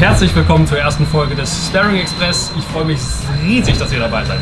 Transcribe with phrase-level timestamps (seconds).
[0.00, 2.52] herzlich willkommen zur ersten Folge des Staring Express.
[2.58, 3.00] Ich freue mich
[3.44, 4.40] riesig, dass ihr dabei seid.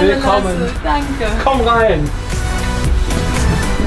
[0.00, 0.56] Willkommen.
[0.82, 1.26] Danke.
[1.44, 2.08] Komm rein.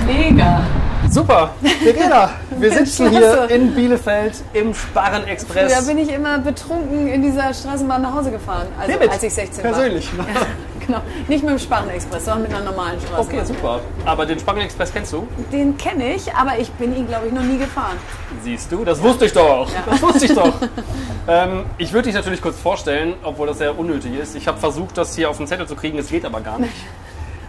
[0.05, 0.61] Mega.
[1.09, 1.51] Super,
[1.83, 5.85] Verena, wir sitzen hier in Bielefeld im Sparren Express.
[5.87, 10.17] bin ich immer betrunken in dieser Straßenbahn nach Hause gefahren, also als ich 16 Persönlich.
[10.17, 10.25] war.
[10.25, 10.41] Ja,
[10.85, 11.01] genau.
[11.27, 13.41] Nicht mit dem Sparrenexpress, sondern mit einer normalen Straßenbahn.
[13.41, 13.81] Okay, super.
[14.05, 15.27] Aber den Sparren Express kennst du?
[15.51, 17.97] Den kenne ich, aber ich bin ihn, glaube ich, noch nie gefahren.
[18.43, 19.69] Siehst du, das wusste ich doch.
[19.85, 20.53] Das wusste ich doch.
[21.27, 24.35] ähm, ich würde dich natürlich kurz vorstellen, obwohl das sehr unnötig ist.
[24.35, 26.73] Ich habe versucht, das hier auf den Zettel zu kriegen, es geht aber gar nicht.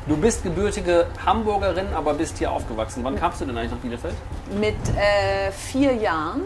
[0.07, 3.03] Du bist gebürtige Hamburgerin, aber bist hier aufgewachsen.
[3.05, 4.15] Wann kamst du denn eigentlich nach Bielefeld?
[4.61, 6.43] Mit äh, vier Jahren.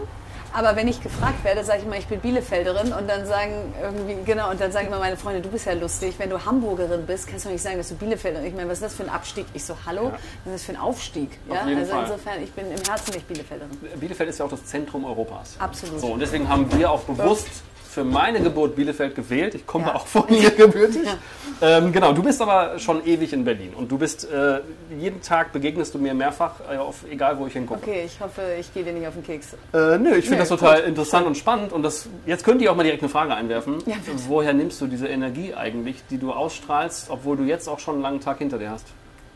[0.53, 4.17] Aber wenn ich gefragt werde, sage ich immer, ich bin Bielefelderin und dann sagen irgendwie,
[4.25, 7.27] genau, und dann sagen immer meine Freunde, du bist ja lustig, wenn du Hamburgerin bist,
[7.27, 9.45] kannst du nicht sagen, dass du Bielefelderin Ich meine, was ist das für ein Abstieg?
[9.53, 10.11] Ich so, hallo, Ja.
[10.45, 11.29] was ist das für ein Aufstieg?
[11.49, 12.03] Auf Ja, also Fall.
[12.03, 13.71] insofern, ich bin im Herzen nicht Bielefelderin.
[13.99, 15.55] Bielefeld ist ja auch das Zentrum Europas.
[15.59, 15.99] Absolut.
[15.99, 17.47] So, und deswegen haben wir auch bewusst
[17.89, 19.55] für meine Geburt Bielefeld gewählt.
[19.55, 19.95] Ich komme Ja.
[19.95, 21.01] auch von hier gebürtig.
[21.05, 21.77] Ja.
[21.77, 24.59] Ähm, genau, du bist aber schon ewig in Berlin und du bist, äh,
[24.97, 27.81] jeden Tag begegnest du mir mehrfach, äh, auf, egal wo ich hingucke.
[27.81, 29.53] Okay, ich hoffe, ich gehe dir nicht auf den Keks.
[29.73, 32.75] Äh, nö, ich finde das total interessant und spannend und das, jetzt könnt ihr auch
[32.75, 33.79] mal direkt eine Frage einwerfen.
[33.87, 33.95] Ja.
[34.27, 38.03] Woher nimmst du diese Energie eigentlich, die du ausstrahlst, obwohl du jetzt auch schon einen
[38.03, 38.85] langen Tag hinter dir hast?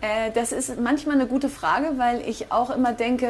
[0.01, 3.27] Äh, das ist manchmal eine gute Frage, weil ich auch immer denke,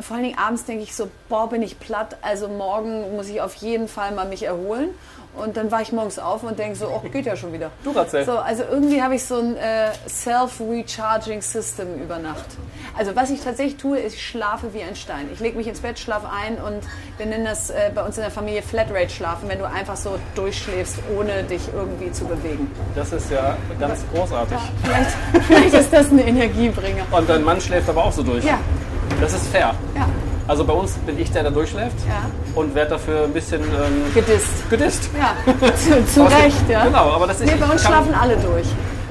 [0.00, 3.40] vor allen Dingen abends denke ich so, boah, bin ich platt, also morgen muss ich
[3.40, 4.90] auf jeden Fall mal mich erholen.
[5.36, 7.70] Und dann war ich morgens auf und denke so, oh, geht ja schon wieder.
[7.84, 8.24] Du erzähl.
[8.24, 12.46] So, also irgendwie habe ich so ein äh, Self-Recharging System über Nacht.
[12.98, 15.28] Also was ich tatsächlich tue, ist, ich schlafe wie ein Stein.
[15.32, 16.82] Ich lege mich ins Bett, schlafe ein und
[17.16, 20.18] wir nennen das äh, bei uns in der Familie Flatrate schlafen, wenn du einfach so
[20.34, 22.68] durchschläfst, ohne dich irgendwie zu bewegen.
[22.96, 24.58] Das ist ja ganz großartig.
[24.82, 27.04] Vielleicht, vielleicht ist das ein Energiebringer.
[27.12, 28.44] Und dein Mann schläft aber auch so durch.
[28.44, 28.58] Ja,
[29.20, 29.74] Das ist fair.
[29.94, 30.08] ja,
[30.48, 32.22] Also bei uns bin ich der, der durchschläft ja.
[32.54, 34.68] und werde dafür ein bisschen ähm, Gedisst.
[34.70, 35.10] gedisst.
[35.18, 35.34] Ja,
[35.76, 36.84] zu, zu Recht, ja.
[36.84, 38.66] Genau, aber das ist Nee, bei uns schlafen alle durch.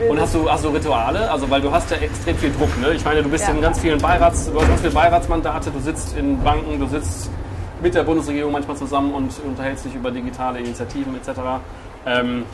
[0.10, 1.30] Und hast du, hast du Rituale?
[1.30, 2.94] Also weil du hast ja extrem viel Druck, ne?
[2.94, 3.54] Ich meine, du bist Ja.
[3.54, 7.30] in ganz vielen Beirats, du hast ganz viele Beiratsmandate, du sitzt in Banken, du sitzt
[7.82, 11.40] mit der Bundesregierung manchmal zusammen und unterhältst dich über digitale Initiativen etc.
[12.06, 12.46] Ähm,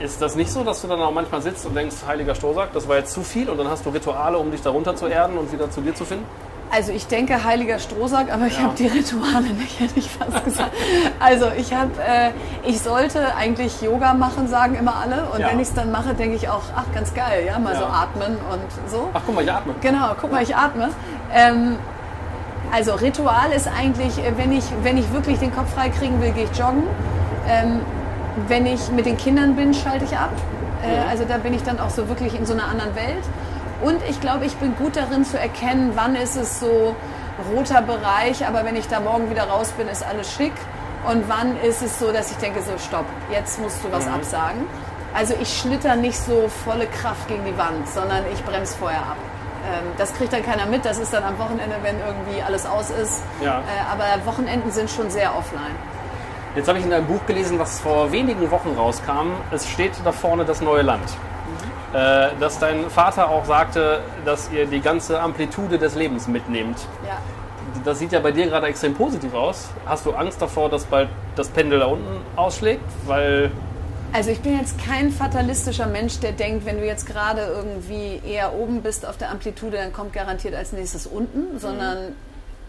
[0.00, 2.88] ist das nicht so, dass du dann auch manchmal sitzt und denkst, heiliger Strohsack, das
[2.88, 5.52] war jetzt zu viel und dann hast du Rituale, um dich darunter zu erden und
[5.52, 6.24] wieder zu dir zu finden?
[6.74, 8.64] Also ich denke heiliger Strohsack, aber ich Ja.
[8.64, 10.72] habe die Rituale nicht, hätte ich fast gesagt.
[11.20, 12.30] Also ich habe, äh,
[12.68, 15.26] ich sollte eigentlich Yoga machen, sagen immer alle.
[15.32, 15.48] Und Ja.
[15.50, 17.78] wenn ich es dann mache, denke ich auch, ach ganz geil, ja, mal Ja.
[17.78, 19.08] so atmen und so.
[19.14, 19.74] Ach guck mal, ich atme.
[19.82, 20.88] Genau, guck mal, ich atme.
[21.32, 21.76] Ähm,
[22.72, 26.32] also Ritual ist eigentlich, äh, wenn ich, wenn ich wirklich den Kopf frei kriegen will,
[26.32, 26.82] gehe ich joggen.
[27.48, 27.82] Ähm,
[28.48, 30.30] wenn ich mit den Kindern bin, schalte ich ab.
[30.82, 31.02] Äh, Ja.
[31.08, 33.22] Also da bin ich dann auch so wirklich in so einer anderen Welt.
[33.84, 36.96] Und ich glaube, ich bin gut darin zu erkennen, wann ist es so
[37.54, 40.54] roter Bereich, aber wenn ich da morgen wieder raus bin, ist alles schick.
[41.06, 44.64] Und wann ist es so, dass ich denke, so stopp, jetzt musst du was absagen.
[45.12, 49.16] Also ich schlitter nicht so volle Kraft gegen die Wand, sondern ich bremse vorher ab.
[49.66, 52.88] Ähm, das kriegt dann keiner mit, das ist dann am Wochenende, wenn irgendwie alles aus
[52.88, 53.22] ist.
[53.42, 53.58] Ja.
[53.58, 55.76] Äh, aber Wochenenden sind schon sehr offline.
[56.56, 59.32] Jetzt habe ich in einem Buch gelesen, was vor wenigen Wochen rauskam.
[59.50, 61.04] Es steht da vorne das neue Land.
[61.94, 66.76] Äh, dass dein Vater auch sagte, dass ihr die ganze Amplitude des Lebens mitnehmt.
[67.06, 67.18] Ja.
[67.84, 69.68] Das sieht ja bei dir gerade extrem positiv aus.
[69.86, 72.82] Hast du Angst davor, dass bald das Pendel da unten ausschlägt?
[73.06, 73.52] Weil,
[74.12, 78.54] Also ich bin jetzt kein fatalistischer Mensch, der denkt, wenn du jetzt gerade irgendwie eher
[78.54, 82.14] oben bist auf der Amplitude, dann kommt garantiert als nächstes unten, sondern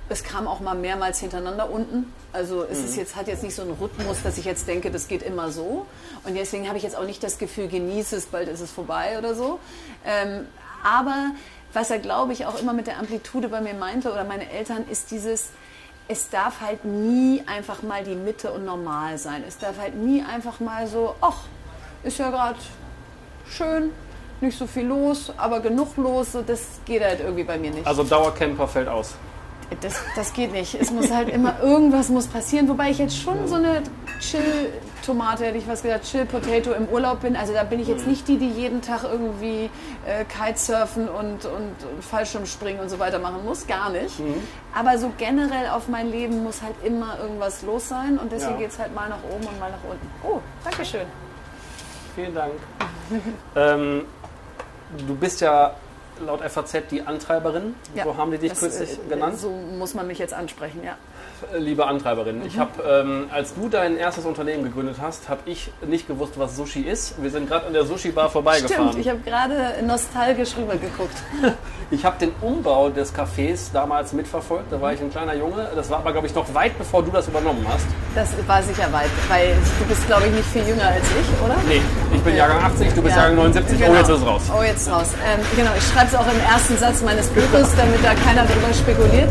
[0.08, 2.14] es kam auch mal mehrmals hintereinander unten.
[2.32, 5.08] Also es ist jetzt, hat jetzt nicht so einen Rhythmus, dass ich jetzt denke, das
[5.08, 5.86] geht immer so.
[6.24, 9.18] Und deswegen habe ich jetzt auch nicht das Gefühl, genieße es, bald ist es vorbei
[9.18, 9.60] oder so.
[10.06, 10.48] Ähm,
[10.84, 11.32] aber
[11.74, 14.86] was er, glaube ich, auch immer mit der Amplitude bei mir meinte oder meine Eltern,
[14.90, 15.50] ist dieses,
[16.08, 19.44] es darf halt nie einfach mal die Mitte und normal sein.
[19.48, 21.42] Es darf halt nie einfach mal so, ach,
[22.04, 22.60] ist ja gerade
[23.50, 23.92] schön,
[24.40, 27.88] nicht so viel los, aber genug los, so, das geht halt irgendwie bei mir nicht.
[27.88, 29.16] also Dauercamper fällt aus.
[29.82, 30.76] Das, das geht nicht.
[30.76, 33.82] Es muss halt immer irgendwas muss passieren, wobei ich jetzt schon so eine
[35.06, 37.36] Dampftomate, hätte ich was gesagt, Chill Potato im Urlaub bin.
[37.36, 39.70] Also da bin ich jetzt nicht die, die jeden Tag irgendwie
[40.06, 43.68] äh, Kitesurfen und, und, und Fallschirmspringen und so weiter machen muss.
[43.68, 44.16] Gar nicht.
[44.74, 48.60] Aber so generell auf mein Leben muss halt immer irgendwas los sein und deswegen Ja.
[48.62, 50.10] geht es halt mal nach oben und mal nach unten.
[50.24, 51.06] Oh, Dankeschön.
[52.16, 52.54] Vielen Dank.
[53.56, 54.06] ähm,
[55.06, 55.76] du bist ja
[56.20, 57.76] laut FAZ die Antreiberin.
[58.04, 59.40] So haben die dich kürzlich genannt.
[59.40, 60.98] So muss man mich jetzt ansprechen, ja.
[61.58, 66.08] Liebe Antreiberin, ich habe, ähm, als du dein erstes Unternehmen gegründet hast, habe ich nicht
[66.08, 67.22] gewusst, was Sushi ist.
[67.22, 68.90] Wir sind gerade an der Sushi-Bar vorbeigefahren.
[68.90, 71.16] Stimmt, ich habe gerade nostalgisch rübergeguckt.
[71.92, 74.72] Ich habe den Umbau des Cafés damals mitverfolgt.
[74.72, 75.70] Da war ich ein kleiner Junge.
[75.76, 77.86] Das war aber, glaube ich, noch weit bevor du das übernommen hast.
[78.16, 81.56] Das war sicher weit, weil du bist, glaube ich, nicht viel jünger als ich, oder?
[81.70, 81.82] Nee,
[82.12, 83.78] ich bin Jahrgang 80, du bist Ja, Jahrgang 79.
[83.78, 83.92] genau.
[83.92, 84.42] Oh, jetzt ist es raus.
[84.60, 85.10] Oh, jetzt ist raus.
[85.30, 88.74] Ähm, genau, ich schreibe es auch im ersten Satz meines Buches, damit da keiner drüber
[88.74, 89.30] spekuliert.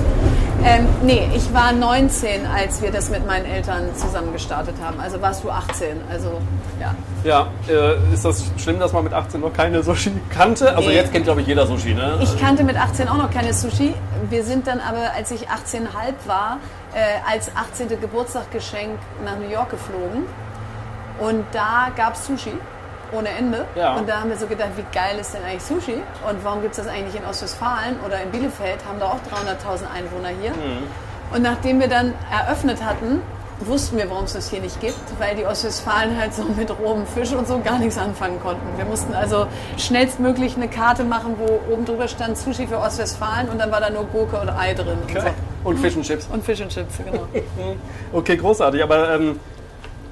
[0.66, 4.99] Ähm, nee, ich war 19, als wir das mit meinen Eltern zusammen gestartet haben.
[4.99, 6.00] Also warst du 18.
[6.11, 6.40] Also,
[6.81, 6.94] ja.
[7.22, 10.75] Ja, äh, ist das schlimm, dass man mit 18 noch keine Sushi kannte?
[10.75, 10.96] Also Nee.
[10.96, 12.19] jetzt kennt, glaube ich, jeder Sushi, ne?
[12.22, 13.93] Ich kannte mit 18 auch noch keine Sushi.
[14.31, 16.56] Wir sind dann aber, als ich 18,5 war,
[16.94, 18.00] äh, als 18.
[18.00, 20.25] Geburtstagsgeschenk nach New York geflogen.
[21.20, 22.52] Und da gab es Sushi
[23.12, 23.64] ohne Ende.
[23.74, 23.96] Ja.
[23.96, 25.94] Und da haben wir so gedacht, wie geil ist denn eigentlich Sushi?
[26.28, 28.84] Und warum gibt es das eigentlich in Ostwestfalen oder in Bielefeld?
[28.86, 30.52] Haben da auch 300.000 Einwohner hier.
[31.32, 33.20] Und nachdem wir dann eröffnet hatten,
[33.60, 37.06] wussten wir, warum es das hier nicht gibt, weil die Ostwestfalen halt so mit rohem
[37.06, 38.66] Fisch und so gar nichts anfangen konnten.
[38.76, 39.46] Wir mussten also
[39.78, 43.90] schnellstmöglich eine Karte machen, wo oben drüber stand Sushi für Ostwestfalen und dann war da
[43.90, 44.98] nur Gurke und Ei drin.
[45.06, 45.28] Und, so.
[45.64, 46.28] Und Fish and Chips.
[46.30, 47.26] und Fish and Chips, genau.
[48.12, 48.82] Okay, großartig.
[48.82, 49.40] Aber ähm,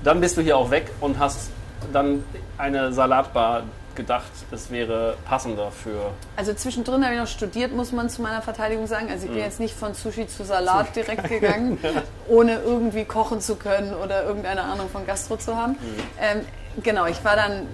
[0.02, 1.50] dann bist du hier auch weg und hast
[1.92, 2.24] dann
[2.58, 3.64] eine Salatbar
[3.94, 6.12] gedacht, es wäre passender für.
[6.36, 9.08] Also zwischendrin habe ich noch studiert, muss man zu meiner Verteidigung sagen.
[9.10, 11.78] Also ich bin jetzt nicht von Sushi zu Salat direkt gegangen,
[12.28, 15.76] ohne irgendwie kochen zu können oder irgendeine Ahnung von Gastro zu haben.
[16.20, 16.40] Ähm,
[16.82, 17.66] genau, ich war dann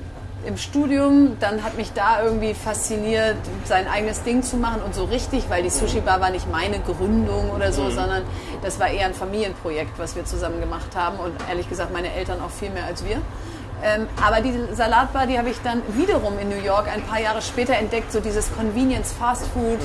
[0.46, 5.04] im Studium, dann hat mich da irgendwie fasziniert, sein eigenes Ding zu machen und so
[5.04, 8.22] richtig, weil die Sushi Bar war nicht meine Gründung oder so, sondern
[8.62, 12.40] das war eher ein Familienprojekt, was wir zusammen gemacht haben und ehrlich gesagt meine Eltern
[12.40, 13.20] auch viel mehr als wir.
[13.84, 17.40] Ähm, aber diese Salatbar, die habe ich dann wiederum in New York ein paar Jahre
[17.42, 19.78] später entdeckt, so dieses Convenience Fast Food,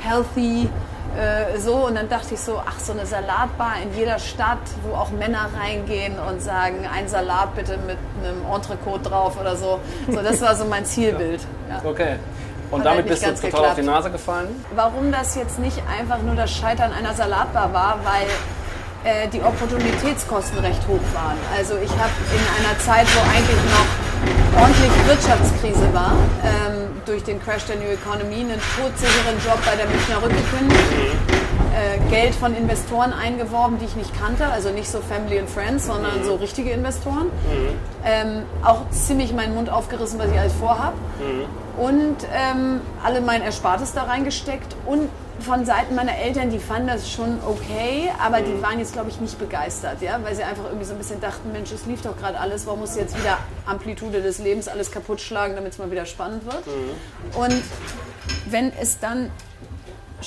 [0.00, 0.68] healthy,
[1.16, 1.86] äh, so.
[1.86, 5.48] Und dann dachte ich so, ach, so eine Salatbar in jeder Stadt, wo auch Männer
[5.60, 9.78] reingehen und sagen, ein Salat bitte mit einem Entrecote drauf oder so.
[10.10, 11.42] So, das war so mein Zielbild.
[11.68, 11.82] Ja.
[11.88, 12.16] Okay.
[12.70, 13.86] Und Hat damit halt bist du total auf die geklappt.
[13.98, 14.64] Nase gefallen?
[14.74, 18.26] Warum das jetzt nicht einfach nur das Scheitern einer Salatbar war, weil
[19.04, 21.38] äh, die Opportunitätskosten recht hoch waren.
[21.56, 27.40] Also ich habe in einer Zeit, wo eigentlich noch ordentlich Wirtschaftskrise war, ähm, durch den
[27.42, 31.33] Crash der New Economy, einen todsicheren Job bei der Münchner Rück gekündigt, äh,
[32.10, 36.22] Geld von Investoren eingeworben, die ich nicht kannte, also nicht so Family and Friends, sondern
[36.24, 37.30] so richtige Investoren.
[38.04, 40.94] Ähm, auch ziemlich meinen Mund aufgerissen, was ich alles vorhab.
[41.76, 44.76] Und ähm, alle mein Erspartes da reingesteckt.
[44.86, 45.08] Und
[45.40, 49.20] von Seiten meiner Eltern, die fanden das schon okay, aber die waren jetzt, glaube ich,
[49.20, 52.16] nicht begeistert, ja, weil sie einfach irgendwie so ein bisschen dachten, Mensch, es lief doch
[52.16, 55.90] gerade alles, warum muss jetzt wieder Amplitude des Lebens alles kaputt schlagen, damit es mal
[55.90, 56.62] wieder spannend wird?
[57.34, 57.62] Und
[58.48, 59.30] wenn es dann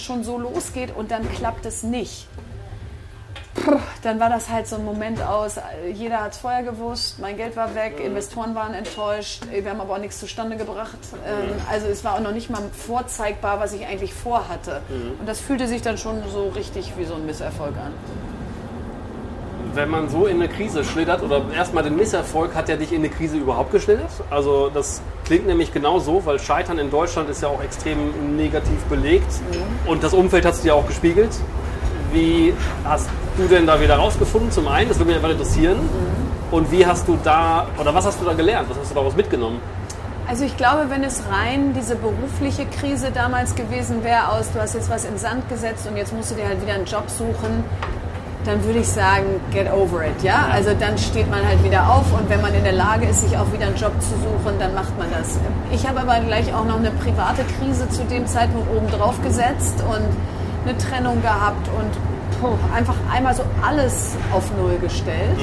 [0.03, 2.27] schon so losgeht und dann klappt es nicht,
[3.55, 5.55] puh, dann war das halt so ein Moment aus,
[5.93, 9.95] jeder hat es vorher gewusst, mein Geld war weg, Investoren waren enttäuscht, wir haben aber
[9.95, 10.97] auch nichts zustande gebracht.
[11.25, 14.81] Ähm, Also es war auch noch nicht mal vorzeigbar, was ich eigentlich vorhatte.
[15.19, 17.93] Und das fühlte sich dann schon so richtig wie so ein Misserfolg an.
[19.77, 22.97] Wenn man so in eine Krise schlittert, oder erstmal den Misserfolg, hat er dich in
[22.97, 24.09] eine Krise überhaupt geschlittert?
[24.31, 28.83] Also das klingt nämlich genau so, weil Scheitern in Deutschland ist ja auch extrem negativ
[28.89, 29.31] belegt
[29.85, 31.29] und das Umfeld hat es dir auch gespiegelt.
[32.11, 33.07] Wie hast
[33.37, 34.49] du denn da wieder rausgefunden?
[34.49, 35.77] Zum einen, das würde mich einfach interessieren.
[36.49, 38.71] Und wie hast du da, oder was hast du da gelernt?
[38.71, 39.59] Was hast du daraus mitgenommen?
[40.27, 44.73] Also ich glaube, wenn es rein diese berufliche Krise damals gewesen wäre, aus du hast
[44.73, 47.63] jetzt was in Sand gesetzt und jetzt musst du dir halt wieder einen Job suchen,
[48.47, 50.47] dann würde ich sagen, get over it, ja?
[50.51, 53.37] Also dann steht man halt wieder auf und wenn man in der Lage ist, sich
[53.37, 55.37] auch wieder einen Job zu suchen, dann macht man das.
[55.71, 59.83] Ich habe aber gleich auch noch eine private Krise zu dem Zeitpunkt oben drauf gesetzt
[59.89, 60.05] und
[60.67, 65.39] eine Trennung gehabt und puh, einfach einmal so alles auf Null gestellt.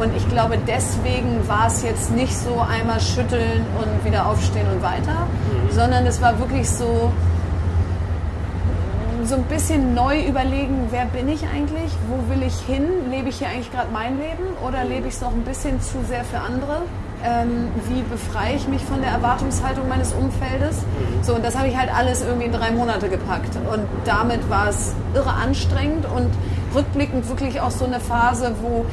[0.00, 4.82] Und ich glaube, deswegen war es jetzt nicht so einmal schütteln und wieder aufstehen und
[4.82, 5.26] weiter,
[5.70, 7.12] sondern es war wirklich so,
[9.24, 13.36] so ein bisschen neu überlegen, wer bin ich eigentlich, wo will ich hin, lebe ich
[13.38, 16.38] hier eigentlich gerade mein Leben oder lebe ich es noch ein bisschen zu sehr für
[16.38, 16.82] andere?
[17.24, 20.78] Ähm, wie befreie ich mich von der Erwartungshaltung meines Umfeldes?
[21.22, 23.54] So, und das habe ich halt alles irgendwie in drei Monate gepackt.
[23.72, 26.28] Und damit war es irre anstrengend und
[26.74, 28.86] rückblickend wirklich auch so eine Phase, wo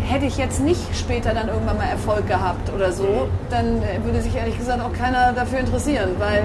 [0.00, 4.20] hätte ich jetzt nicht später dann irgendwann mal Erfolg gehabt oder so, dann äh, würde
[4.20, 6.42] sich ehrlich gesagt auch keiner dafür interessieren, weil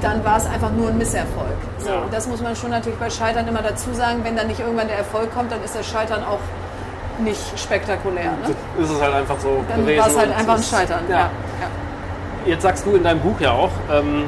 [0.00, 1.57] dann war es einfach nur ein Misserfolg.
[1.78, 2.02] So, Ja.
[2.10, 4.20] Das muss man schon natürlich bei Scheitern immer dazu sagen.
[4.24, 6.40] Wenn dann nicht irgendwann der Erfolg kommt, dann ist das Scheitern auch
[7.22, 8.32] nicht spektakulär.
[8.32, 8.54] Ne?
[8.82, 11.00] Ist es halt einfach so Dann war es halt einfach ein Scheitern.
[11.08, 11.16] Ja.
[11.18, 11.30] Ja.
[12.46, 14.24] Jetzt sagst du in deinem Buch ja auch, ähm,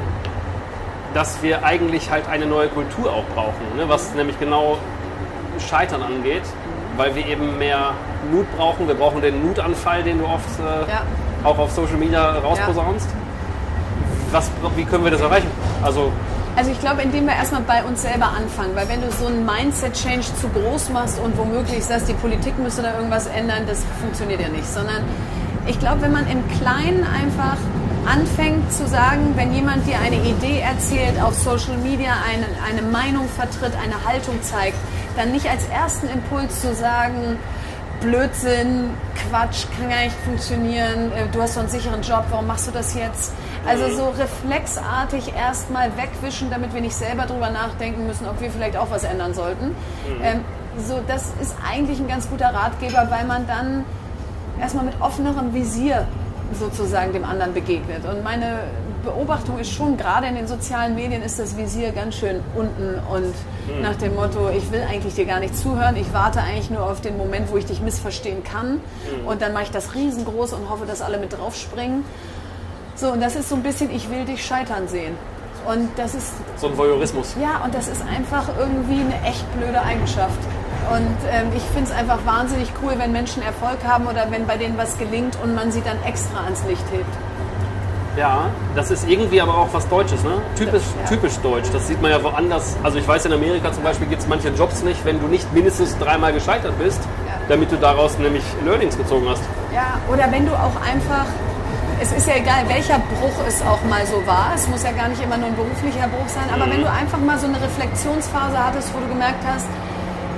[1.13, 3.87] dass wir eigentlich halt eine neue Kultur auch brauchen, ne?
[3.87, 4.77] was nämlich genau
[5.59, 6.43] Scheitern angeht,
[6.97, 7.91] weil wir eben mehr
[8.31, 8.87] Mut brauchen.
[8.87, 11.01] Wir brauchen den Mutanfall, den du oft äh, Ja.
[11.43, 13.09] auch auf Social Media rausposaunst.
[14.31, 15.49] Was, wie können wir das erreichen?
[15.83, 16.11] Also
[16.55, 19.45] Also ich glaube, indem wir erstmal bei uns selber anfangen, weil wenn du so einen
[19.45, 24.41] Mindset-Change zu groß machst und womöglich sagst, die Politik müsste da irgendwas ändern, das funktioniert
[24.41, 25.03] ja nicht, sondern
[25.65, 27.57] ich glaube, wenn man im Kleinen einfach
[28.05, 33.29] anfängt zu sagen, wenn jemand dir eine Idee erzählt, auf Social Media eine, eine Meinung
[33.29, 34.77] vertritt, eine Haltung zeigt,
[35.15, 37.37] dann nicht als ersten Impuls zu sagen,
[38.01, 38.89] Blödsinn,
[39.29, 42.71] Quatsch, kann gar nicht funktionieren, äh, du hast so einen sicheren Job, warum machst du
[42.71, 43.31] das jetzt?
[43.65, 48.75] Also so reflexartig erstmal wegwischen, damit wir nicht selber drüber nachdenken müssen, ob wir vielleicht
[48.75, 49.75] auch was ändern sollten.
[50.23, 50.41] Ähm,
[50.77, 53.85] so, das ist eigentlich ein ganz guter Ratgeber, weil man dann
[54.59, 56.07] erstmal mit offenerem Visier
[56.59, 58.05] sozusagen dem anderen begegnet.
[58.05, 58.59] Und meine
[59.03, 63.33] Beobachtung ist schon, gerade in den sozialen Medien ist das Visier ganz schön unten und
[63.81, 67.01] nach dem Motto, ich will eigentlich dir gar nicht zuhören, ich warte eigentlich nur auf
[67.01, 68.79] den Moment, wo ich dich missverstehen kann
[69.25, 72.03] und dann mache ich das riesengroß und hoffe, dass alle mit draufspringen.
[73.01, 75.15] So, und das ist so ein bisschen, ich will dich scheitern sehen.
[75.65, 77.35] Und das ist so ein Voyeurismus.
[77.41, 80.37] ja, und das ist einfach irgendwie eine echt blöde Eigenschaft.
[80.93, 84.57] Und ähm, ich finde es einfach wahnsinnig cool, wenn Menschen Erfolg haben oder wenn bei
[84.57, 87.09] denen was gelingt und man sie dann extra ans Licht hebt.
[88.17, 90.33] Ja, das ist irgendwie aber auch was Deutsches, ne?
[90.55, 91.09] Typisch, Ja.
[91.09, 91.69] typisch deutsch.
[91.73, 92.75] Das sieht man ja woanders.
[92.83, 95.51] Also ich weiß, in Amerika zum Beispiel gibt es manche Jobs nicht, wenn du nicht
[95.53, 97.33] mindestens dreimal gescheitert bist, Ja.
[97.49, 99.41] damit du daraus nämlich Learnings gezogen hast.
[99.73, 101.25] Ja, oder wenn du auch einfach,
[102.01, 105.07] es ist ja egal, welcher Bruch es auch mal so war, es muss ja gar
[105.07, 108.57] nicht immer nur ein beruflicher Bruch sein, aber wenn du einfach mal so eine Reflexionsphase
[108.57, 109.67] hattest, wo du gemerkt hast,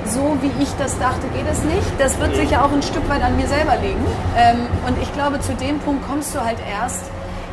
[0.05, 3.23] so wie ich das dachte, geht es nicht, das wird sicher auch ein Stück weit
[3.23, 4.05] an mir selber liegen.
[4.35, 7.05] Ähm, und ich glaube, zu dem Punkt kommst du halt erst,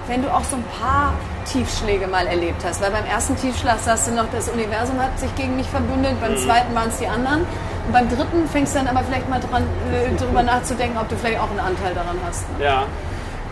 [0.08, 1.14] wenn du auch so ein paar
[1.52, 2.82] Tiefschläge mal erlebt hast.
[2.82, 6.36] Weil beim ersten Tiefschlag sagst du noch, das Universum hat sich gegen mich verbündet, beim
[6.36, 7.46] zweiten waren es die anderen.
[7.86, 9.62] Und beim dritten fängst du dann aber vielleicht mal dran,
[9.92, 12.42] äh, drüber nachzudenken, ob du vielleicht auch einen Anteil daran hast.
[12.58, 12.64] Ne?
[12.64, 12.86] Ja,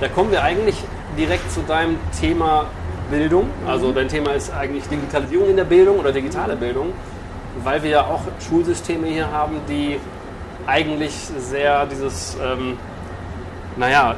[0.00, 0.76] da kommen wir eigentlich
[1.16, 2.66] direkt zu deinem Thema
[3.10, 3.48] Bildung.
[3.66, 6.92] Also dein Thema ist eigentlich Digitalisierung in der Bildung oder digitale Bildung,
[7.64, 9.98] weil wir ja auch Schulsysteme hier haben, die
[10.66, 12.76] eigentlich sehr dieses, ähm,
[13.76, 14.14] naja,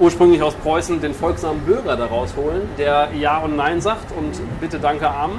[0.00, 4.78] ursprünglich aus Preußen den folgsamen Bürger daraus holen, der Ja und Nein sagt und bitte
[4.78, 5.38] danke Amen.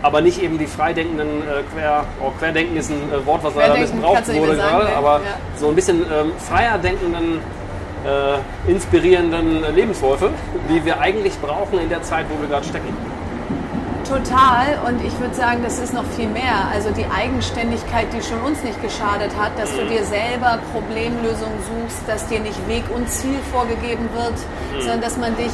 [0.00, 3.76] Aber nicht eben die freidenkenden, äh, quer, oh, Querdenken ist ein äh, Wort, was leider
[3.78, 5.38] missbraucht wurde gerade, aber Ja.
[5.58, 7.40] so ein bisschen ähm, freier denkenden
[8.04, 10.30] äh, inspirierenden Lebensläufe,
[10.68, 12.96] die wir eigentlich brauchen in der Zeit, wo wir gerade stecken.
[14.08, 14.78] Total.
[14.86, 16.68] Und ich würde sagen, das ist noch viel mehr.
[16.72, 22.08] Also die Eigenständigkeit, die schon uns nicht geschadet hat, dass du dir selber Problemlösungen suchst,
[22.08, 24.34] dass dir nicht Weg und Ziel vorgegeben wird,
[24.80, 25.52] sondern dass man dich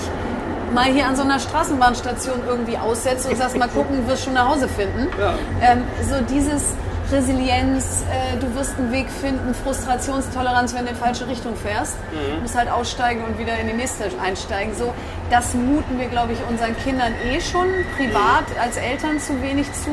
[0.72, 4.48] mal hier an so einer Straßenbahnstation irgendwie aussetzt und sagst, mal gucken, wirst schon nach
[4.48, 5.08] Hause finden.
[5.18, 5.34] Ja.
[5.60, 6.74] Ähm, so dieses
[7.12, 11.96] Resilienz, äh, du wirst einen Weg finden, Frustrationstoleranz, wenn du in die falsche Richtung fährst.
[12.12, 14.74] Du musst halt aussteigen und wieder in die nächste einsteigen.
[14.74, 14.92] So,
[15.30, 19.90] das muten wir, glaube ich, unseren Kindern eh schon privat als Eltern zu wenig zu.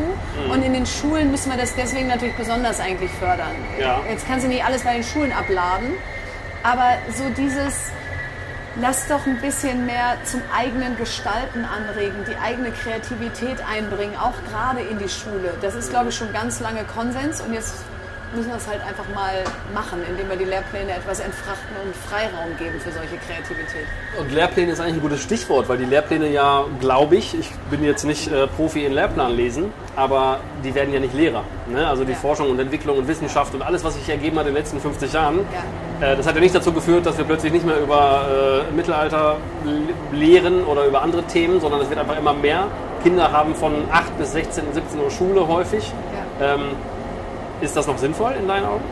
[0.52, 3.56] Und in den Schulen müssen wir das deswegen natürlich besonders eigentlich fördern.
[3.80, 4.00] Ja.
[4.10, 5.94] Jetzt kannst du nicht alles bei den Schulen abladen,
[6.64, 7.92] aber so dieses
[8.80, 14.80] Lass doch ein bisschen mehr zum eigenen Gestalten anregen, die eigene Kreativität einbringen, auch gerade
[14.80, 15.54] in die Schule.
[15.62, 17.84] Das ist, glaube ich, schon ganz lange Konsens und jetzt
[18.36, 22.56] müssen wir es halt einfach mal machen, indem wir die Lehrpläne etwas entfrachten und Freiraum
[22.58, 23.86] geben für solche Kreativität.
[24.18, 27.84] Und Lehrpläne ist eigentlich ein gutes Stichwort, weil die Lehrpläne ja, glaube ich, ich bin
[27.84, 31.44] jetzt nicht äh, Profi in Lehrplan lesen, aber die werden ja nicht Lehrer.
[31.68, 31.86] Ne?
[31.88, 32.18] Also die Ja.
[32.18, 35.12] Forschung und Entwicklung und Wissenschaft und alles, was sich ergeben hat in den letzten 50
[35.14, 35.40] Jahren,
[36.00, 39.38] äh, das hat ja nicht dazu geführt, dass wir plötzlich nicht mehr über äh, Mittelalter
[40.12, 42.68] lehren oder über andere Themen, sondern es wird einfach immer mehr.
[43.04, 45.92] Kinder haben von 8 bis 16, 17 Uhr Schule häufig.
[46.40, 46.54] Ja.
[46.54, 46.62] Ähm,
[47.62, 48.84] ist das noch sinnvoll in deinen Augen?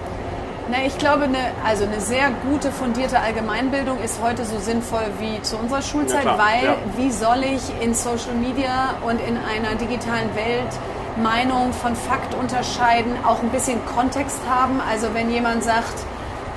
[0.71, 5.41] Na, ich glaube, eine, also eine sehr gute, fundierte Allgemeinbildung ist heute so sinnvoll wie
[5.41, 6.75] zu unserer Schulzeit, Ja, weil ja.
[6.95, 10.69] wie soll ich in Social Media und in einer digitalen Welt
[11.17, 14.79] Meinung von Fakt unterscheiden, auch ein bisschen Kontext haben?
[14.87, 16.05] Also wenn jemand sagt,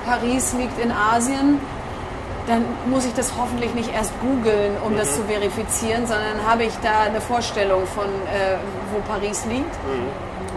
[0.05, 1.59] Paris liegt in Asien,
[2.45, 6.73] dann muss ich das hoffentlich nicht erst googeln, um das zu verifizieren, sondern habe ich
[6.83, 8.57] da eine Vorstellung von, äh,
[8.93, 9.73] wo Paris liegt.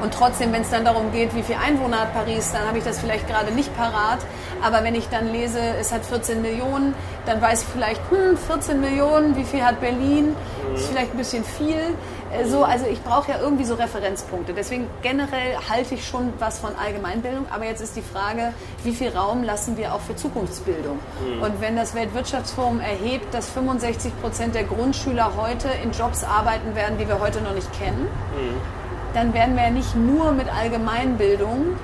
[0.03, 2.85] Und trotzdem, wenn es dann darum geht, wie viel Einwohner hat Paris, dann habe ich
[2.85, 4.19] das vielleicht gerade nicht parat.
[4.63, 6.95] Aber wenn ich dann lese, es hat 14 Millionen,
[7.27, 10.35] dann weiß ich vielleicht, hm, 14 Millionen, wie viel hat Berlin?
[10.73, 11.95] Das ist vielleicht ein bisschen viel.
[12.33, 14.53] Äh, so, also ich brauche ja irgendwie so Referenzpunkte.
[14.53, 17.47] Deswegen generell halte ich schon was von Allgemeinbildung.
[17.51, 18.53] Aber jetzt ist die Frage,
[18.85, 20.99] wie viel Raum lassen wir auch für Zukunftsbildung?
[21.21, 21.43] Mhm.
[21.43, 26.99] Und wenn das Weltwirtschaftsforum erhebt, dass 65 Prozent der Grundschüler heute in Jobs arbeiten werden,
[26.99, 28.86] die wir heute noch nicht kennen, mhm.
[29.17, 31.77] Dann werden wir ja nicht nur mit Allgemeinbildung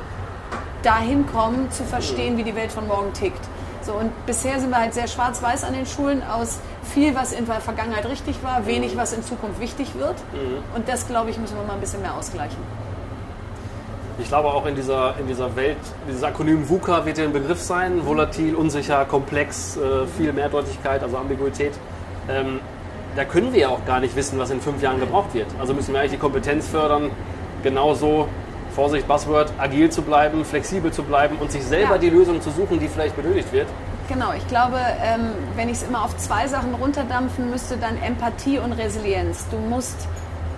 [0.82, 3.40] dahin kommen, zu verstehen, wie die Welt von morgen tickt.
[3.80, 7.46] So, und bisher sind wir halt sehr schwarz-weiß an den Schulen aus viel, was in
[7.46, 10.14] der Vergangenheit richtig war, wenig, was in Zukunft wichtig wird.
[10.32, 10.76] Mhm.
[10.76, 12.58] Und das, glaube ich, müssen wir mal ein bisschen mehr ausgleichen.
[14.18, 17.60] Ich glaube auch in dieser, in dieser Welt, dieses Akronym VUCA wird ja ein Begriff
[17.60, 21.72] sein, volatil, unsicher, komplex, äh, viel Mehrdeutigkeit, also Ambiguität.
[22.28, 22.60] Ähm,
[23.16, 25.47] da können wir ja auch gar nicht wissen, was in fünf Jahren gebraucht wird.
[25.59, 27.11] Also müssen wir eigentlich die Kompetenz fördern,
[27.62, 28.28] genauso,
[28.75, 31.99] Vorsicht, Buzzword, agil zu bleiben, flexibel zu bleiben und sich selber ja.
[31.99, 33.66] die Lösung zu suchen, die vielleicht benötigt wird.
[34.09, 38.59] Genau, ich glaube, ähm, wenn ich es immer auf zwei Sachen runterdampfen müsste, dann Empathie
[38.59, 39.47] und Resilienz.
[39.50, 40.09] Du musst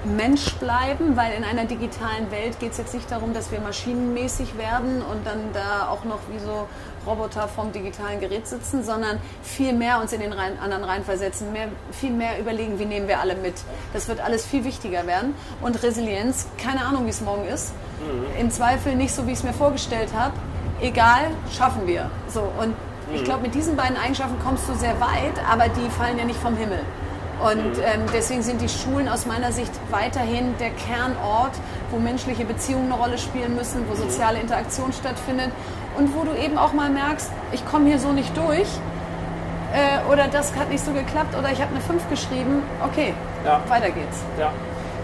[0.05, 4.59] Mensch bleiben, weil in einer digitalen Welt geht es jetzt nicht darum, dass wir maschinenmäßig
[4.59, 6.67] werden und dann da auch noch wie so
[7.07, 11.69] Roboter vom digitalen Gerät sitzen, sondern viel mehr uns in den rein, anderen reinversetzen, mehr,
[11.93, 13.55] viel mehr überlegen, wie nehmen wir alle mit.
[13.93, 15.35] Das wird alles viel wichtiger werden.
[15.61, 17.73] Und Resilienz, keine Ahnung, wie es morgen ist.
[18.01, 18.41] Mhm.
[18.41, 20.35] Im Zweifel nicht so, wie ich es mir vorgestellt habe.
[20.81, 22.11] Egal, schaffen wir.
[22.29, 22.75] So, und
[23.13, 23.25] ich mhm.
[23.25, 26.57] glaube, mit diesen beiden Eigenschaften kommst du sehr weit, aber die fallen ja nicht vom
[26.57, 26.81] Himmel.
[27.41, 31.53] Und ähm, deswegen sind die Schulen aus meiner Sicht weiterhin der Kernort,
[31.91, 35.51] wo menschliche Beziehungen eine Rolle spielen müssen, wo soziale Interaktion stattfindet
[35.97, 38.69] und wo du eben auch mal merkst, ich komme hier so nicht durch
[39.75, 43.15] äh, oder das hat nicht so geklappt oder ich habe eine 5 geschrieben, okay,
[43.45, 43.61] ja.
[43.69, 44.23] weiter geht's.
[44.39, 44.53] Ja.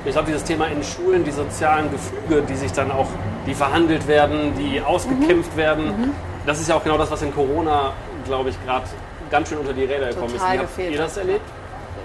[0.05, 3.09] Ich glaube, dieses Thema in Schulen, die sozialen Gefüge, die sich dann auch,
[3.47, 5.59] die verhandelt werden, die ausgekämpft mhm.
[5.59, 6.11] werden, mhm.
[6.47, 7.93] das ist ja auch genau das, was in Corona,
[8.25, 8.87] glaube ich, gerade
[9.31, 10.43] ganz schön unter die Räder gekommen ist.
[10.43, 11.43] Wie habt ihr das erlebt?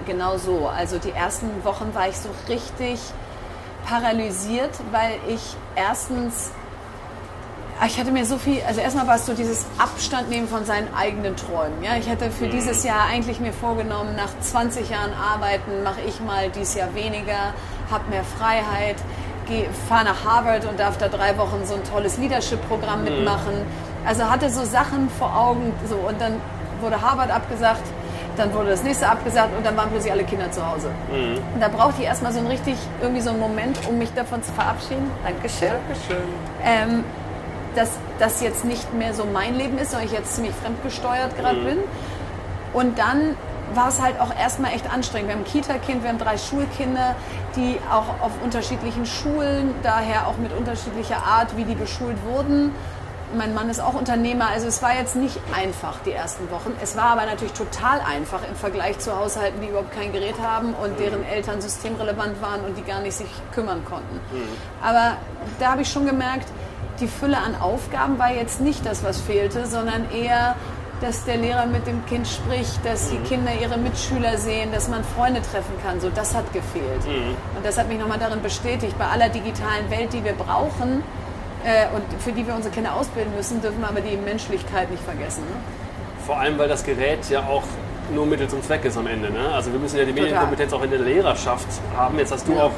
[0.06, 0.68] Genau so.
[0.68, 3.00] Also die ersten Wochen war ich so richtig
[3.86, 6.50] paralysiert, weil ich erstens
[7.84, 10.88] ich hatte mir so viel, also erstmal war es so dieses Abstand nehmen von seinen
[10.94, 11.82] eigenen Träumen.
[11.82, 12.52] Ja, ich hätte für mhm.
[12.52, 17.52] dieses Jahr eigentlich mir vorgenommen, nach 20 Jahren Arbeiten mache ich mal dieses Jahr weniger,
[17.90, 18.96] habe mehr Freiheit,
[19.88, 23.04] fahre nach Harvard und darf da drei Wochen so ein tolles Leadership-Programm mhm.
[23.04, 23.54] mitmachen.
[24.06, 26.40] Also hatte so Sachen vor Augen, so und dann
[26.80, 27.82] wurde Harvard abgesagt,
[28.36, 30.88] dann wurde das nächste abgesagt und dann waren plötzlich alle Kinder zu Hause.
[31.10, 31.38] Mhm.
[31.54, 34.42] Und da brauchte ich erstmal so ein richtig, irgendwie so einen Moment, um mich davon
[34.42, 35.10] zu verabschieden.
[35.24, 35.68] Dankeschön.
[35.88, 36.28] Dankeschön.
[36.64, 37.04] Ähm,
[37.74, 41.58] dass das jetzt nicht mehr so mein Leben ist, sondern ich jetzt ziemlich fremdgesteuert gerade
[41.58, 41.64] mhm.
[41.64, 41.78] bin.
[42.72, 43.36] Und dann
[43.74, 45.28] war es halt auch erstmal echt anstrengend.
[45.28, 47.14] Wir haben ein Kita-Kind, wir haben drei Schulkinder,
[47.56, 52.72] die auch auf unterschiedlichen Schulen, daher auch mit unterschiedlicher Art, wie die beschult wurden.
[53.34, 56.72] Mein Mann ist auch Unternehmer, also es war jetzt nicht einfach die ersten Wochen.
[56.82, 60.74] Es war aber natürlich total einfach im Vergleich zu Haushalten, die überhaupt kein Gerät haben
[60.74, 60.96] und mhm.
[60.96, 64.16] deren Eltern systemrelevant waren und die gar nicht sich kümmern konnten.
[64.32, 64.48] Mhm.
[64.82, 65.16] Aber
[65.58, 66.46] da habe ich schon gemerkt,
[67.00, 70.54] die Fülle an Aufgaben war jetzt nicht das, was fehlte, sondern eher,
[71.00, 73.24] dass der Lehrer mit dem Kind spricht, dass die mhm.
[73.24, 76.00] Kinder ihre Mitschüler sehen, dass man Freunde treffen kann.
[76.00, 77.04] So, das hat gefehlt.
[77.06, 77.36] Mhm.
[77.56, 81.02] Und das hat mich nochmal darin bestätigt, bei aller digitalen Welt, die wir brauchen
[81.66, 85.02] äh, und für die wir unsere Kinder ausbilden müssen, dürfen wir aber die Menschlichkeit nicht
[85.02, 85.42] vergessen.
[85.42, 85.56] Ne?
[86.24, 87.64] Vor allem, weil das Gerät ja auch
[88.14, 89.32] nur Mittel zum Zweck ist am Ende.
[89.32, 89.48] Ne?
[89.52, 90.24] Also wir müssen ja die Total.
[90.24, 92.18] Medienkompetenz auch in der Lehrerschaft haben.
[92.18, 92.64] Jetzt hast du ja.
[92.64, 92.72] auch